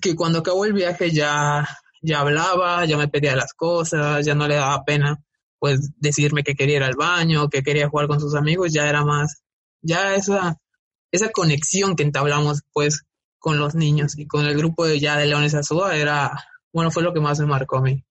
que 0.00 0.14
cuando 0.14 0.38
acabó 0.38 0.64
el 0.64 0.72
viaje 0.72 1.10
ya 1.10 1.66
ya 2.02 2.20
hablaba, 2.20 2.84
ya 2.84 2.98
me 2.98 3.08
pedía 3.08 3.34
las 3.36 3.54
cosas, 3.54 4.26
ya 4.26 4.34
no 4.34 4.46
le 4.46 4.56
daba 4.56 4.84
pena 4.84 5.22
pues 5.62 5.92
decirme 6.00 6.42
que 6.42 6.56
quería 6.56 6.78
ir 6.78 6.82
al 6.82 6.96
baño, 6.96 7.48
que 7.48 7.62
quería 7.62 7.88
jugar 7.88 8.08
con 8.08 8.18
sus 8.18 8.34
amigos, 8.34 8.72
ya 8.72 8.88
era 8.88 9.04
más, 9.04 9.44
ya 9.80 10.16
esa, 10.16 10.58
esa 11.12 11.30
conexión 11.30 11.94
que 11.94 12.02
entablamos 12.02 12.62
pues 12.72 13.06
con 13.38 13.60
los 13.60 13.76
niños 13.76 14.18
y 14.18 14.26
con 14.26 14.44
el 14.44 14.56
grupo 14.56 14.86
de 14.86 14.98
ya 14.98 15.16
de 15.16 15.26
Leones 15.26 15.54
Azúa 15.54 15.96
era, 15.96 16.32
bueno, 16.72 16.90
fue 16.90 17.04
lo 17.04 17.14
que 17.14 17.20
más 17.20 17.38
me 17.38 17.46
marcó 17.46 17.76
a 17.76 17.82
mí. 17.82 18.02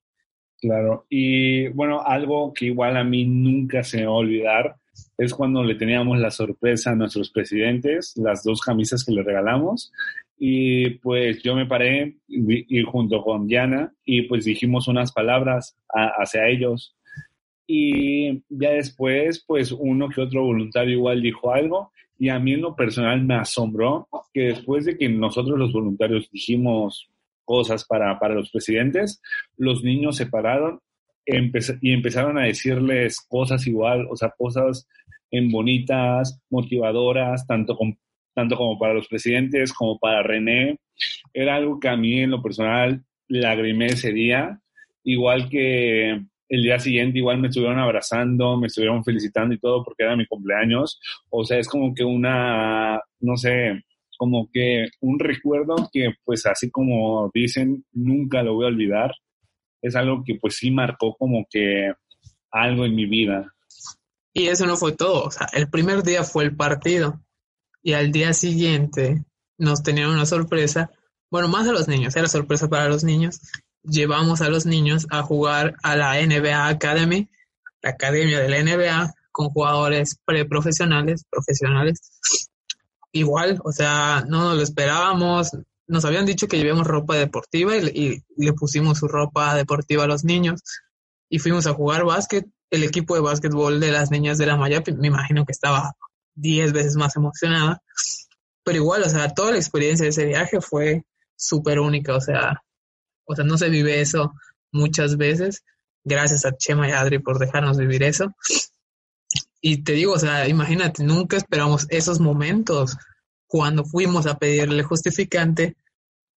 Claro, 0.62 1.06
y 1.10 1.68
bueno, 1.70 2.02
algo 2.06 2.54
que 2.54 2.68
igual 2.68 2.96
a 2.96 3.04
mí 3.04 3.26
nunca 3.26 3.84
se 3.84 3.98
me 3.98 4.06
va 4.06 4.12
a 4.12 4.16
olvidar 4.16 4.76
es 5.18 5.34
cuando 5.34 5.62
le 5.62 5.76
teníamos 5.76 6.20
la 6.20 6.32
sorpresa 6.32 6.92
a 6.92 6.96
nuestros 6.96 7.32
presidentes, 7.32 8.14
las 8.16 8.44
dos 8.44 8.62
camisas 8.62 9.04
que 9.04 9.12
le 9.12 9.24
regalamos. 9.24 9.92
Y 10.44 10.90
pues 11.02 11.44
yo 11.44 11.56
me 11.56 11.68
paré 11.68 12.18
y 12.28 12.82
junto 12.82 13.22
con 13.22 13.46
Diana 13.46 13.94
y 14.04 14.24
pues 14.24 14.44
dijimos 14.44 14.88
unas 14.88 15.12
palabras 15.12 15.78
hacia 15.88 16.48
ellos. 16.48 16.96
Y 17.68 18.42
ya 18.50 18.72
después, 18.72 19.44
pues 19.46 19.72
uno 19.72 20.10
que 20.10 20.20
otro 20.20 20.44
voluntario 20.44 20.96
igual 20.96 21.22
dijo 21.22 21.54
algo. 21.54 21.92
Y 22.18 22.30
a 22.30 22.40
mí 22.40 22.54
en 22.54 22.62
lo 22.62 22.76
personal 22.76 23.24
me 23.24 23.36
asombró 23.36 24.08
que 24.34 24.46
después 24.46 24.86
de 24.86 24.98
que 24.98 25.10
nosotros 25.10 25.60
los 25.60 25.74
voluntarios 25.74 26.28
dijimos 26.32 27.08
cosas 27.46 27.86
para, 27.86 28.18
para 28.18 28.34
los 28.34 28.50
presidentes, 28.50 29.22
los 29.58 29.84
niños 29.84 30.18
se 30.18 30.26
pararon 30.26 30.80
y 31.24 31.94
empezaron 31.94 32.40
a 32.40 32.46
decirles 32.46 33.22
cosas 33.30 33.68
igual, 33.68 34.08
o 34.10 34.16
sea, 34.16 34.34
cosas 34.36 34.88
en 35.30 35.52
bonitas, 35.52 36.42
motivadoras, 36.50 37.46
tanto, 37.46 37.78
tanto 38.34 38.56
como 38.56 38.78
para 38.78 38.94
los 38.94 39.08
presidentes 39.08 39.74
como 39.74 40.00
para 40.00 40.24
René. 40.24 40.78
Era 41.34 41.56
algo 41.56 41.80
que 41.80 41.90
a 41.90 41.98
mí 41.98 42.22
en 42.22 42.32
lo 42.32 42.42
personal 42.42 43.04
lagrimé 43.28 43.88
ese 43.88 44.12
día, 44.12 44.60
igual 45.04 45.50
que 45.50 46.22
el 46.52 46.64
día 46.64 46.80
siguiente 46.80 47.18
igual 47.18 47.40
me 47.40 47.48
estuvieron 47.48 47.80
abrazando, 47.80 48.58
me 48.58 48.68
estuvieron 48.68 49.06
felicitando 49.06 49.56
y 49.56 49.60
todo 49.60 49.84
porque 49.86 50.04
era 50.04 50.18
mi 50.18 50.28
cumpleaños. 50.28 51.00
O 51.30 51.46
sea, 51.46 51.58
es 51.58 51.68
como 51.68 51.94
que 51.94 52.04
una, 52.04 53.00
no 53.22 53.38
sé, 53.38 53.82
como 54.18 54.50
que 54.52 54.90
un 55.00 55.18
recuerdo 55.18 55.90
que 55.94 56.14
pues 56.26 56.46
así 56.46 56.70
como 56.70 57.32
dicen, 57.34 57.86
nunca 57.94 58.44
lo 58.44 58.56
voy 58.56 58.66
a 58.66 58.68
olvidar. 58.68 59.12
Es 59.82 59.96
algo 59.96 60.24
que 60.26 60.36
pues 60.36 60.58
sí 60.58 60.72
marcó 60.72 61.16
como 61.18 61.46
que 61.50 61.94
algo 62.52 62.86
en 62.86 62.96
mi 62.96 63.06
vida. 63.06 63.52
Y 64.34 64.48
eso 64.48 64.66
no 64.66 64.76
fue 64.76 64.92
todo. 64.92 65.24
O 65.24 65.32
sea, 65.32 65.48
el 65.54 65.70
primer 65.70 66.04
día 66.04 66.24
fue 66.24 66.44
el 66.44 66.56
partido. 66.56 67.22
Y 67.84 67.94
al 67.94 68.12
día 68.12 68.34
siguiente 68.34 69.24
nos 69.58 69.84
tenían 69.84 70.10
una 70.10 70.26
sorpresa. 70.26 70.92
Bueno, 71.30 71.48
más 71.48 71.68
a 71.68 71.72
los 71.72 71.88
niños, 71.88 72.16
era 72.16 72.28
sorpresa 72.28 72.70
para 72.70 72.90
los 72.90 73.04
niños. 73.04 73.42
Llevamos 73.84 74.42
a 74.42 74.50
los 74.50 74.66
niños 74.66 75.08
a 75.10 75.24
jugar 75.24 75.76
a 75.84 75.96
la 75.96 76.22
NBA 76.22 76.68
Academy, 76.68 77.30
la 77.82 77.92
academia 77.92 78.40
de 78.40 78.50
la 78.50 78.64
NBA, 78.64 79.14
con 79.32 79.50
jugadores 79.50 80.18
preprofesionales, 80.26 81.26
profesionales. 81.30 82.12
Igual, 83.12 83.60
o 83.64 83.72
sea, 83.72 84.24
no 84.28 84.44
nos 84.44 84.58
lo 84.58 84.62
esperábamos. 84.62 85.52
Nos 85.88 86.06
habían 86.06 86.26
dicho 86.26 86.48
que 86.48 86.58
llevamos 86.58 86.88
ropa 86.88 87.16
deportiva 87.16 87.76
y, 87.78 88.24
y 88.36 88.46
le 88.46 88.54
pusimos 88.54 89.00
su 89.00 89.08
ropa 89.08 89.56
deportiva 89.56 90.04
a 90.04 90.08
los 90.08 90.24
niños. 90.24 90.62
Y 91.30 91.40
fuimos 91.40 91.66
a 91.66 91.74
jugar 91.74 92.06
básquet 92.06 92.46
el 92.72 92.84
equipo 92.84 93.16
de 93.16 93.22
básquetbol 93.22 93.80
de 93.80 93.92
las 93.92 94.10
niñas 94.10 94.38
de 94.38 94.46
la 94.46 94.56
Maya, 94.56 94.82
me 94.98 95.08
imagino 95.08 95.46
que 95.46 95.52
estaba 95.52 95.94
diez 96.42 96.74
veces 96.74 96.96
más 96.96 97.16
emocionada. 97.16 97.82
Pero 98.64 98.78
igual, 98.78 99.04
o 99.04 99.10
sea, 99.10 99.30
toda 99.30 99.52
la 99.52 99.58
experiencia 99.58 100.04
de 100.04 100.10
ese 100.10 100.26
viaje 100.26 100.62
fue 100.62 101.04
súper 101.36 101.80
única, 101.80 102.16
o 102.16 102.22
sea, 102.22 102.62
o 103.26 103.36
sea, 103.36 103.46
no 103.46 103.58
se 103.58 103.70
vive 103.70 104.02
eso 104.02 104.34
muchas 104.72 105.18
veces. 105.18 105.64
Gracias 106.04 106.46
a 106.46 106.56
Chema 106.56 106.90
y 106.90 106.92
Adri 106.92 107.20
por 107.20 107.40
dejarnos 107.40 107.78
vivir 107.78 108.04
eso. 108.04 108.34
Y 109.62 109.84
te 109.84 109.94
digo, 109.94 110.14
o 110.14 110.20
sea, 110.20 110.48
imagínate, 110.48 111.04
nunca 111.04 111.38
esperamos 111.38 111.86
esos 111.90 112.20
momentos 112.20 112.98
cuando 113.48 113.86
fuimos 113.86 114.26
a 114.26 114.38
pedirle 114.38 114.84
justificante 114.84 115.76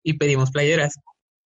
y 0.02 0.14
pedimos 0.14 0.50
playeras. 0.50 0.94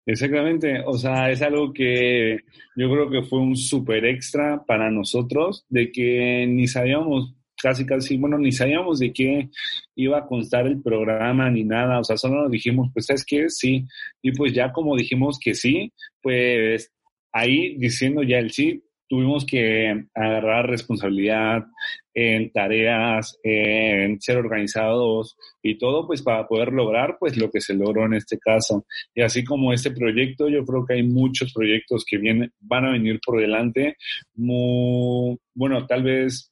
Exactamente, 0.06 0.82
o 0.86 0.98
sea, 0.98 1.30
es 1.30 1.42
algo 1.44 1.72
que 1.72 2.40
yo 2.76 2.90
creo 2.90 3.12
que 3.12 3.22
fue 3.22 3.40
un 3.40 3.56
súper 3.56 4.06
extra 4.06 4.64
para 4.66 4.90
nosotros, 4.90 5.66
de 5.70 5.92
que 5.92 6.48
ni 6.48 6.68
sabíamos 6.68 7.36
casi 7.62 7.86
casi, 7.86 8.18
bueno, 8.18 8.38
ni 8.38 8.52
sabíamos 8.52 9.00
de 9.00 9.14
qué 9.14 9.50
iba 9.96 10.20
a 10.20 10.26
constar 10.26 10.68
el 10.68 10.82
programa 10.82 11.50
ni 11.50 11.64
nada, 11.64 12.00
o 12.00 12.04
sea, 12.04 12.18
solo 12.18 12.44
nos 12.44 12.52
dijimos, 12.52 12.90
pues 12.94 13.10
es 13.10 13.26
que 13.26 13.50
sí, 13.50 13.86
y 14.22 14.32
pues 14.32 14.54
ya 14.54 14.72
como 14.72 14.96
dijimos 14.96 15.40
que 15.40 15.54
sí, 15.54 15.92
pues 16.22 16.92
ahí 17.32 17.76
diciendo 17.78 18.24
ya 18.24 18.40
el 18.40 18.52
sí, 18.52 18.84
tuvimos 19.10 19.44
que 19.44 20.06
agarrar 20.14 20.70
responsabilidad 20.70 21.66
en 22.14 22.52
tareas, 22.52 23.38
en 23.44 24.22
ser 24.22 24.38
organizados 24.38 25.36
y 25.64 25.78
todo, 25.78 26.06
pues 26.06 26.22
para 26.22 26.48
poder 26.48 26.72
lograr 26.72 27.18
pues 27.20 27.36
lo 27.36 27.50
que 27.50 27.60
se 27.60 27.74
logró 27.74 28.06
en 28.06 28.14
este 28.14 28.38
caso. 28.38 28.86
Y 29.16 29.22
así 29.22 29.44
como 29.44 29.74
este 29.74 29.92
proyecto, 29.92 30.48
yo 30.48 30.64
creo 30.64 30.86
que 30.86 30.94
hay 30.96 31.04
muchos 31.04 31.52
proyectos 31.54 32.06
que 32.08 32.18
vienen, 32.18 32.54
van 32.60 32.86
a 32.86 32.92
venir 32.92 33.20
por 33.26 33.40
delante, 33.40 33.98
muy, 34.36 35.38
bueno, 35.56 35.88
tal 35.88 36.04
vez 36.04 36.52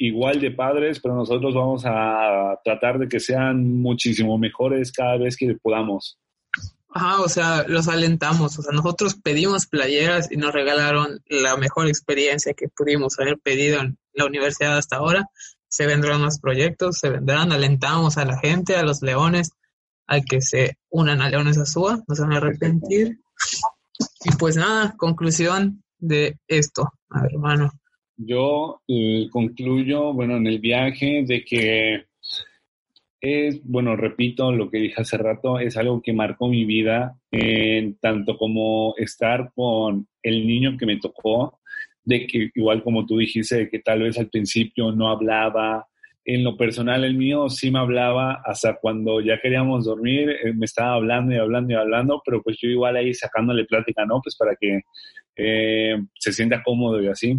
igual 0.00 0.40
de 0.40 0.50
padres, 0.50 0.98
pero 0.98 1.14
nosotros 1.14 1.54
vamos 1.54 1.82
a 1.84 2.58
tratar 2.64 2.98
de 2.98 3.06
que 3.06 3.20
sean 3.20 3.80
muchísimo 3.82 4.38
mejores 4.38 4.90
cada 4.92 5.18
vez 5.18 5.36
que 5.36 5.54
podamos. 5.62 6.18
Ajá, 6.88 7.20
o 7.20 7.28
sea, 7.28 7.64
los 7.68 7.86
alentamos. 7.86 8.58
O 8.58 8.62
sea, 8.62 8.72
nosotros 8.72 9.14
pedimos 9.22 9.66
playeras 9.66 10.32
y 10.32 10.38
nos 10.38 10.54
regalaron 10.54 11.20
la 11.26 11.56
mejor 11.58 11.86
experiencia 11.86 12.54
que 12.54 12.68
pudimos 12.68 13.20
haber 13.20 13.38
pedido 13.38 13.80
en 13.80 13.98
la 14.14 14.24
universidad 14.24 14.78
hasta 14.78 14.96
ahora. 14.96 15.26
Se 15.68 15.86
vendrán 15.86 16.22
más 16.22 16.40
proyectos, 16.40 16.96
se 16.98 17.10
vendrán, 17.10 17.52
alentamos 17.52 18.16
a 18.16 18.24
la 18.24 18.38
gente, 18.38 18.76
a 18.76 18.82
los 18.82 19.02
leones, 19.02 19.52
a 20.06 20.22
que 20.22 20.40
se 20.40 20.78
unan 20.88 21.20
a 21.20 21.28
Leones 21.28 21.58
Azúa, 21.58 22.02
no 22.08 22.14
se 22.14 22.22
van 22.22 22.32
a 22.32 22.38
arrepentir. 22.38 23.20
Y 24.24 24.34
pues 24.36 24.56
nada, 24.56 24.94
conclusión 24.96 25.84
de 25.98 26.38
esto, 26.48 26.90
a 27.10 27.22
ver, 27.22 27.32
hermano. 27.34 27.70
Yo 28.22 28.82
eh, 28.86 29.28
concluyo, 29.30 30.12
bueno, 30.12 30.36
en 30.36 30.46
el 30.46 30.58
viaje 30.58 31.24
de 31.26 31.42
que 31.42 32.04
es, 33.18 33.62
bueno, 33.64 33.96
repito 33.96 34.52
lo 34.52 34.70
que 34.70 34.76
dije 34.78 35.00
hace 35.00 35.16
rato, 35.16 35.58
es 35.58 35.78
algo 35.78 36.02
que 36.02 36.12
marcó 36.12 36.48
mi 36.48 36.66
vida, 36.66 37.16
en 37.30 37.96
tanto 37.98 38.36
como 38.36 38.94
estar 38.98 39.50
con 39.54 40.06
el 40.22 40.46
niño 40.46 40.76
que 40.76 40.84
me 40.84 40.98
tocó, 40.98 41.60
de 42.04 42.26
que 42.26 42.50
igual 42.54 42.82
como 42.82 43.06
tú 43.06 43.16
dijiste, 43.16 43.70
que 43.70 43.78
tal 43.78 44.02
vez 44.02 44.18
al 44.18 44.28
principio 44.28 44.92
no 44.92 45.08
hablaba, 45.08 45.86
en 46.22 46.44
lo 46.44 46.58
personal 46.58 47.04
el 47.04 47.14
mío 47.16 47.48
sí 47.48 47.70
me 47.70 47.78
hablaba 47.78 48.42
hasta 48.44 48.76
cuando 48.76 49.22
ya 49.22 49.40
queríamos 49.40 49.86
dormir, 49.86 50.28
eh, 50.30 50.52
me 50.52 50.66
estaba 50.66 50.92
hablando 50.92 51.34
y 51.34 51.38
hablando 51.38 51.72
y 51.72 51.76
hablando, 51.76 52.22
pero 52.22 52.42
pues 52.42 52.58
yo 52.60 52.68
igual 52.68 52.96
ahí 52.96 53.14
sacándole 53.14 53.64
plática, 53.64 54.04
¿no? 54.04 54.20
Pues 54.22 54.36
para 54.36 54.54
que 54.56 54.82
eh, 55.36 55.96
se 56.18 56.32
sienta 56.32 56.62
cómodo 56.62 57.02
y 57.02 57.06
así. 57.08 57.38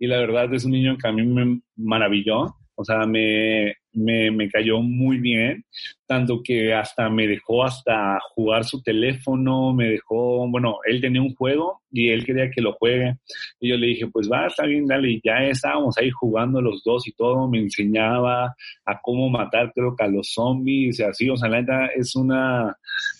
Y 0.00 0.08
la 0.08 0.18
verdad 0.18 0.52
es 0.52 0.64
un 0.64 0.72
niño 0.72 0.96
que 0.96 1.06
a 1.06 1.12
mí 1.12 1.22
me 1.22 1.60
maravilló, 1.76 2.56
o 2.80 2.84
sea, 2.84 3.04
me, 3.04 3.74
me, 3.92 4.30
me, 4.30 4.48
cayó 4.48 4.80
muy 4.80 5.18
bien, 5.18 5.66
tanto 6.06 6.40
que 6.42 6.72
hasta 6.72 7.10
me 7.10 7.26
dejó 7.26 7.62
hasta 7.62 8.18
jugar 8.34 8.64
su 8.64 8.82
teléfono, 8.82 9.74
me 9.74 9.90
dejó, 9.90 10.48
bueno, 10.48 10.78
él 10.86 10.98
tenía 11.02 11.20
un 11.20 11.34
juego 11.34 11.82
y 11.92 12.08
él 12.08 12.24
quería 12.24 12.50
que 12.50 12.62
lo 12.62 12.72
juegue. 12.72 13.16
Y 13.60 13.68
yo 13.68 13.76
le 13.76 13.88
dije, 13.88 14.06
pues 14.06 14.30
va, 14.32 14.46
está 14.46 14.64
bien, 14.64 14.86
dale. 14.86 15.10
Y 15.10 15.20
ya 15.22 15.42
estábamos 15.42 15.98
ahí 15.98 16.10
jugando 16.10 16.62
los 16.62 16.82
dos 16.82 17.06
y 17.06 17.12
todo, 17.12 17.50
me 17.50 17.58
enseñaba 17.58 18.54
a 18.86 19.00
cómo 19.02 19.28
matar, 19.28 19.72
creo 19.74 19.94
que 19.94 20.04
a 20.04 20.08
los 20.08 20.32
zombies 20.32 21.00
y 21.00 21.02
así. 21.02 21.28
O 21.28 21.36
sea, 21.36 21.50
la 21.50 21.60
neta 21.60 21.86
es 21.94 22.16
una 22.16 22.74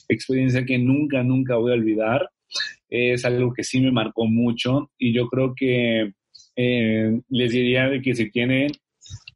experiencia 0.09 0.65
que 0.65 0.79
nunca, 0.79 1.23
nunca 1.23 1.57
voy 1.57 1.73
a 1.73 1.75
olvidar. 1.75 2.31
Es 2.89 3.27
algo 3.27 3.53
que 3.53 3.63
sí 3.63 3.79
me 3.79 3.93
marcó 3.93 4.25
mucho 4.25 4.91
y 4.99 5.13
yo 5.13 5.29
creo 5.29 5.53
que 5.55 6.15
eh, 6.63 7.21
les 7.31 7.53
diría 7.53 7.89
de 7.89 8.03
que 8.03 8.15
si 8.15 8.31
tienen 8.31 8.71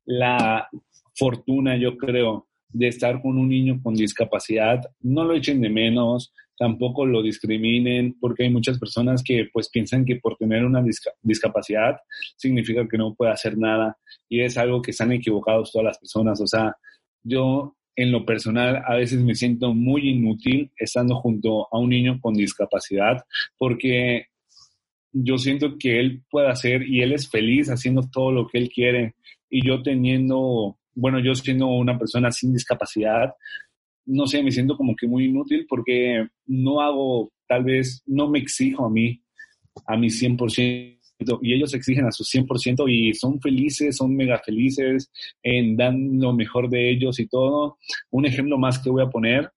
la 0.04 0.68
fortuna, 1.14 1.74
yo 1.78 1.96
creo, 1.96 2.48
de 2.68 2.88
estar 2.88 3.22
con 3.22 3.38
un 3.38 3.48
niño 3.48 3.80
con 3.82 3.94
discapacidad, 3.94 4.82
no 5.00 5.24
lo 5.24 5.34
echen 5.34 5.62
de 5.62 5.70
menos, 5.70 6.34
tampoco 6.58 7.06
lo 7.06 7.22
discriminen, 7.22 8.14
porque 8.20 8.42
hay 8.42 8.50
muchas 8.50 8.78
personas 8.78 9.22
que 9.22 9.48
pues 9.52 9.70
piensan 9.70 10.04
que 10.04 10.16
por 10.16 10.36
tener 10.36 10.66
una 10.66 10.84
discapacidad 11.22 11.96
significa 12.36 12.86
que 12.86 12.98
no 12.98 13.14
puede 13.14 13.32
hacer 13.32 13.56
nada 13.56 13.96
y 14.28 14.42
es 14.42 14.58
algo 14.58 14.82
que 14.82 14.90
están 14.90 15.12
equivocados 15.12 15.72
todas 15.72 15.86
las 15.86 15.98
personas. 15.98 16.42
O 16.42 16.46
sea, 16.46 16.76
yo 17.22 17.74
en 17.96 18.12
lo 18.12 18.26
personal 18.26 18.82
a 18.86 18.96
veces 18.96 19.22
me 19.22 19.34
siento 19.34 19.72
muy 19.72 20.10
inútil 20.10 20.70
estando 20.76 21.14
junto 21.16 21.68
a 21.72 21.78
un 21.78 21.88
niño 21.88 22.18
con 22.20 22.34
discapacidad 22.34 23.24
porque 23.56 24.26
yo 25.14 25.38
siento 25.38 25.78
que 25.78 25.98
él 25.98 26.22
puede 26.28 26.48
hacer 26.48 26.82
y 26.86 27.00
él 27.00 27.12
es 27.12 27.30
feliz 27.30 27.68
haciendo 27.68 28.02
todo 28.12 28.32
lo 28.32 28.46
que 28.46 28.58
él 28.58 28.68
quiere 28.68 29.14
y 29.48 29.66
yo 29.66 29.82
teniendo 29.82 30.76
bueno, 30.94 31.18
yo 31.18 31.34
siendo 31.34 31.66
una 31.66 31.98
persona 31.98 32.30
sin 32.30 32.52
discapacidad, 32.52 33.34
no 34.06 34.26
sé, 34.26 34.42
me 34.42 34.52
siento 34.52 34.76
como 34.76 34.94
que 34.94 35.06
muy 35.06 35.26
inútil 35.26 35.66
porque 35.68 36.26
no 36.46 36.80
hago, 36.80 37.32
tal 37.48 37.64
vez, 37.64 38.02
no 38.06 38.28
me 38.28 38.38
exijo 38.38 38.86
a 38.86 38.90
mí, 38.90 39.22
a 39.86 39.96
mi 39.96 40.08
100%, 40.08 40.94
y 41.42 41.54
ellos 41.54 41.74
exigen 41.74 42.06
a 42.06 42.12
su 42.12 42.24
100% 42.24 42.90
y 42.90 43.14
son 43.14 43.40
felices, 43.40 43.96
son 43.96 44.14
mega 44.14 44.40
felices, 44.44 45.10
en 45.42 45.76
dan 45.76 46.20
lo 46.20 46.32
mejor 46.32 46.68
de 46.68 46.90
ellos 46.90 47.18
y 47.18 47.26
todo. 47.26 47.78
Un 48.10 48.26
ejemplo 48.26 48.58
más 48.58 48.78
que 48.78 48.90
voy 48.90 49.02
a 49.02 49.10
poner 49.10 49.50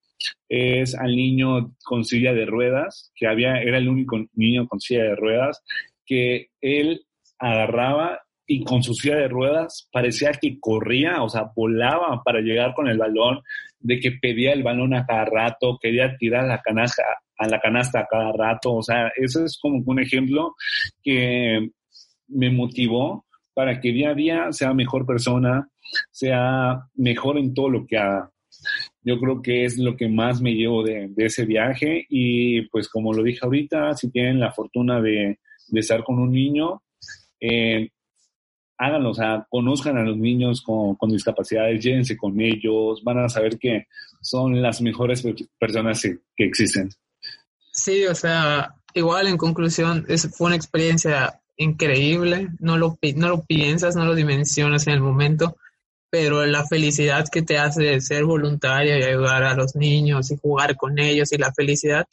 es 0.49 0.95
al 0.95 1.15
niño 1.15 1.75
con 1.83 2.05
silla 2.05 2.33
de 2.33 2.45
ruedas, 2.45 3.11
que 3.15 3.27
había, 3.27 3.61
era 3.61 3.77
el 3.77 3.89
único 3.89 4.17
niño 4.33 4.67
con 4.67 4.79
silla 4.79 5.03
de 5.03 5.15
ruedas, 5.15 5.63
que 6.05 6.49
él 6.61 7.05
agarraba 7.39 8.21
y 8.45 8.63
con 8.63 8.81
su 8.81 8.93
silla 8.93 9.17
de 9.17 9.27
ruedas 9.27 9.89
parecía 9.91 10.31
que 10.31 10.57
corría, 10.59 11.21
o 11.21 11.29
sea, 11.29 11.51
volaba 11.55 12.21
para 12.23 12.39
llegar 12.39 12.73
con 12.73 12.87
el 12.87 12.97
balón, 12.97 13.41
de 13.79 13.99
que 13.99 14.11
pedía 14.13 14.53
el 14.53 14.63
balón 14.63 14.93
a 14.93 15.05
cada 15.05 15.25
rato, 15.25 15.77
quería 15.81 16.15
tirar 16.17 16.45
la 16.45 16.61
canasta, 16.61 17.03
a 17.37 17.47
la 17.47 17.59
canasta 17.59 17.99
a 17.99 18.07
cada 18.07 18.31
rato, 18.31 18.73
o 18.75 18.83
sea, 18.83 19.11
eso 19.15 19.43
es 19.43 19.59
como 19.61 19.83
un 19.85 19.99
ejemplo 19.99 20.55
que 21.03 21.69
me 22.29 22.49
motivó 22.49 23.25
para 23.53 23.79
que 23.79 23.91
día 23.91 24.11
a 24.11 24.13
día 24.13 24.51
sea 24.51 24.73
mejor 24.73 25.05
persona, 25.05 25.69
sea 26.11 26.81
mejor 26.95 27.37
en 27.37 27.53
todo 27.53 27.69
lo 27.69 27.85
que 27.85 27.97
haga. 27.97 28.31
Yo 29.07 29.17
creo 29.21 29.41
que 29.41 29.63
es 29.63 29.77
lo 29.77 29.95
que 29.95 30.09
más 30.09 30.41
me 30.41 30.51
llevo 30.51 30.83
de, 30.83 31.09
ese 31.15 31.45
viaje. 31.45 32.05
Y 32.09 32.63
pues 32.63 32.89
como 32.89 33.13
lo 33.13 33.23
dije 33.23 33.39
ahorita, 33.41 33.93
si 33.93 34.11
tienen 34.11 34.37
la 34.37 34.51
fortuna 34.51 34.99
de, 34.99 35.39
estar 35.71 36.03
con 36.03 36.19
un 36.19 36.29
niño, 36.29 36.81
eh, 37.39 37.89
háganlo, 38.77 39.11
o 39.11 39.13
sea, 39.13 39.47
conozcan 39.49 39.97
a 39.97 40.03
los 40.03 40.17
niños 40.17 40.61
con, 40.61 40.95
con, 40.95 41.09
discapacidades, 41.09 41.81
llévense 41.81 42.17
con 42.17 42.37
ellos, 42.41 43.01
van 43.01 43.19
a 43.19 43.29
saber 43.29 43.57
que 43.57 43.87
son 44.21 44.61
las 44.61 44.81
mejores 44.81 45.25
personas 45.57 46.01
que, 46.01 46.43
existen. 46.43 46.89
Sí, 47.71 48.05
o 48.07 48.15
sea, 48.15 48.75
igual 48.93 49.27
en 49.27 49.37
conclusión, 49.37 50.05
es, 50.09 50.29
fue 50.35 50.47
una 50.47 50.57
experiencia 50.57 51.39
increíble, 51.55 52.49
no 52.59 52.77
lo, 52.77 52.97
no 53.15 53.29
lo 53.29 53.45
piensas, 53.45 53.95
no 53.95 54.03
lo 54.03 54.15
dimensionas 54.15 54.85
en 54.87 54.95
el 54.95 54.99
momento, 54.99 55.55
pero 56.09 56.45
la 56.45 56.65
felicidad 56.65 57.25
que 57.31 57.41
te 57.41 57.57
hace 57.57 57.99
ser 58.01 58.25
voluntaria 58.25 58.97
y 58.97 59.03
ayudar 59.03 59.43
a 59.43 59.55
los 59.55 59.75
niños 59.75 60.31
y 60.31 60.37
jugar 60.37 60.75
con 60.75 60.99
ellos 60.99 61.31
y 61.31 61.37
la 61.37 61.53
felicidad 61.53 62.05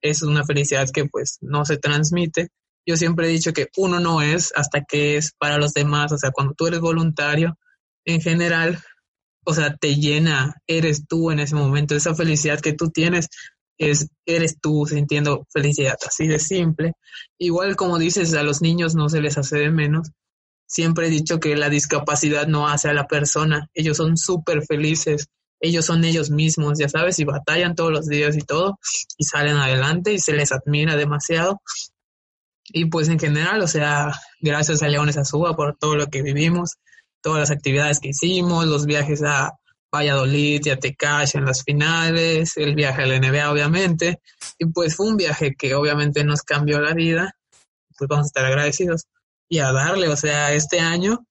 es 0.00 0.22
una 0.22 0.44
felicidad 0.44 0.88
que 0.90 1.06
pues 1.06 1.38
no 1.40 1.64
se 1.64 1.76
transmite 1.76 2.48
yo 2.86 2.96
siempre 2.96 3.26
he 3.26 3.30
dicho 3.30 3.52
que 3.52 3.68
uno 3.76 4.00
no 4.00 4.22
es 4.22 4.52
hasta 4.54 4.84
que 4.84 5.16
es 5.16 5.32
para 5.38 5.58
los 5.58 5.72
demás, 5.74 6.12
o 6.12 6.18
sea, 6.18 6.30
cuando 6.30 6.54
tú 6.54 6.66
eres 6.66 6.80
voluntario, 6.80 7.58
en 8.04 8.20
general, 8.20 8.82
o 9.44 9.54
sea, 9.54 9.76
te 9.76 9.96
llena, 9.96 10.56
eres 10.66 11.06
tú 11.06 11.30
en 11.30 11.40
ese 11.40 11.54
momento, 11.54 11.94
esa 11.94 12.14
felicidad 12.14 12.60
que 12.60 12.72
tú 12.72 12.90
tienes 12.90 13.28
es 13.78 14.08
eres 14.26 14.58
tú 14.60 14.86
sintiendo 14.86 15.46
felicidad, 15.52 15.96
así 16.06 16.26
de 16.26 16.38
simple. 16.38 16.92
Igual 17.38 17.76
como 17.76 17.98
dices, 17.98 18.34
a 18.34 18.42
los 18.42 18.60
niños 18.60 18.94
no 18.94 19.08
se 19.08 19.20
les 19.22 19.38
hace 19.38 19.58
de 19.58 19.70
menos. 19.70 20.10
Siempre 20.70 21.08
he 21.08 21.10
dicho 21.10 21.40
que 21.40 21.56
la 21.56 21.68
discapacidad 21.68 22.46
no 22.46 22.68
hace 22.68 22.88
a 22.88 22.92
la 22.92 23.08
persona, 23.08 23.68
ellos 23.74 23.96
son 23.96 24.16
súper 24.16 24.64
felices, 24.64 25.26
ellos 25.58 25.84
son 25.84 26.04
ellos 26.04 26.30
mismos, 26.30 26.78
ya 26.78 26.88
sabes, 26.88 27.18
y 27.18 27.24
batallan 27.24 27.74
todos 27.74 27.90
los 27.90 28.06
días 28.06 28.36
y 28.36 28.42
todo, 28.42 28.78
y 29.18 29.24
salen 29.24 29.56
adelante 29.56 30.12
y 30.12 30.20
se 30.20 30.32
les 30.32 30.52
admira 30.52 30.94
demasiado. 30.94 31.60
Y 32.68 32.84
pues 32.84 33.08
en 33.08 33.18
general, 33.18 33.60
o 33.62 33.66
sea, 33.66 34.12
gracias 34.40 34.80
a 34.84 34.88
Leones 34.88 35.16
Azúa 35.16 35.56
por 35.56 35.76
todo 35.76 35.96
lo 35.96 36.06
que 36.06 36.22
vivimos, 36.22 36.76
todas 37.20 37.40
las 37.40 37.50
actividades 37.50 37.98
que 37.98 38.10
hicimos, 38.10 38.64
los 38.66 38.86
viajes 38.86 39.24
a 39.24 39.50
Valladolid 39.92 40.62
y 40.64 40.70
a 40.70 40.78
Tecash 40.78 41.34
en 41.34 41.46
las 41.46 41.64
finales, 41.64 42.56
el 42.56 42.76
viaje 42.76 43.02
a 43.02 43.06
la 43.06 43.18
NBA 43.18 43.50
obviamente, 43.50 44.20
y 44.56 44.66
pues 44.66 44.94
fue 44.94 45.08
un 45.08 45.16
viaje 45.16 45.56
que 45.58 45.74
obviamente 45.74 46.22
nos 46.22 46.42
cambió 46.42 46.80
la 46.80 46.94
vida, 46.94 47.34
pues 47.98 48.06
vamos 48.06 48.26
a 48.26 48.28
estar 48.28 48.44
agradecidos 48.44 49.08
y 49.50 49.58
a 49.58 49.72
darle, 49.72 50.08
o 50.08 50.16
sea, 50.16 50.54
este 50.54 50.80
año 50.80 51.26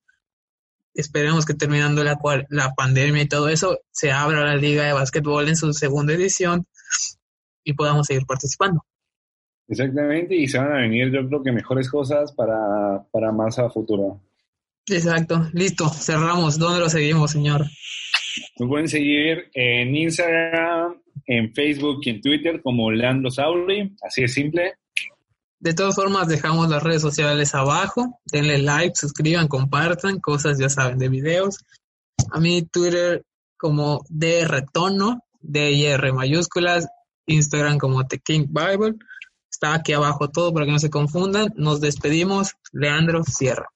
esperemos 0.94 1.46
que 1.46 1.54
terminando 1.54 2.04
la, 2.04 2.20
la 2.50 2.74
pandemia 2.76 3.24
y 3.24 3.28
todo 3.28 3.48
eso, 3.48 3.80
se 3.92 4.12
abra 4.12 4.44
la 4.44 4.58
liga 4.58 4.84
de 4.84 4.94
básquetbol 4.94 5.48
en 5.48 5.56
su 5.56 5.72
segunda 5.74 6.14
edición 6.14 6.68
y 7.64 7.74
podamos 7.74 8.08
seguir 8.08 8.26
participando. 8.26 8.86
Exactamente, 9.70 10.36
y 10.36 10.48
se 10.48 10.58
van 10.58 10.74
a 10.74 10.82
venir 10.82 11.12
yo 11.12 11.26
creo 11.28 11.44
que 11.44 11.52
mejores 11.52 11.90
cosas 11.90 12.34
para, 12.34 13.04
para 13.12 13.32
más 13.32 13.58
a 13.58 13.70
futuro. 13.70 14.20
Exacto, 14.88 15.48
listo, 15.54 15.88
cerramos. 15.88 16.60
¿Dónde 16.60 16.80
lo 16.80 16.90
seguimos, 16.90 17.32
señor? 17.32 17.66
Me 18.60 18.68
pueden 18.68 18.90
seguir 18.90 19.50
en 19.54 19.96
Instagram, 19.96 21.02
en 21.26 21.54
Facebook 21.54 22.02
y 22.04 22.10
en 22.10 22.22
Twitter 22.22 22.62
como 22.62 22.92
Leandro 22.92 23.30
Sauri, 23.30 23.96
así 24.02 24.24
de 24.24 24.28
simple. 24.28 24.74
De 25.60 25.74
todas 25.74 25.96
formas, 25.96 26.28
dejamos 26.28 26.70
las 26.70 26.82
redes 26.82 27.02
sociales 27.02 27.54
abajo. 27.54 28.20
Denle 28.32 28.60
like, 28.60 28.96
suscriban, 28.96 29.48
compartan, 29.48 30.20
cosas 30.20 30.58
ya 30.58 30.70
saben 30.70 30.98
de 31.00 31.10
videos. 31.10 31.66
A 32.32 32.40
mí 32.40 32.64
Twitter 32.64 33.26
como 33.58 34.06
DR 34.08 34.66
Tono, 34.72 35.26
DR 35.42 36.14
mayúsculas, 36.14 36.88
Instagram 37.26 37.78
como 37.78 38.08
The 38.08 38.20
King 38.20 38.48
Bible. 38.48 38.96
Está 39.52 39.74
aquí 39.74 39.94
abajo 39.94 40.30
todo 40.30 40.54
para 40.54 40.66
que 40.66 40.72
no 40.72 40.80
se 40.80 40.90
confundan. 40.90 41.52
Nos 41.56 41.82
despedimos. 41.82 42.56
Leandro 42.72 43.24
Sierra. 43.24 43.68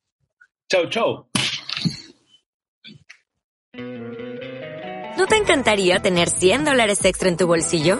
Chau, 0.69 0.89
chau. 0.89 1.27
¿No 5.17 5.27
te 5.27 5.35
encantaría 5.35 6.01
tener 6.01 6.29
100 6.29 6.65
dólares 6.65 7.03
extra 7.05 7.29
en 7.29 7.37
tu 7.37 7.45
bolsillo? 7.45 7.99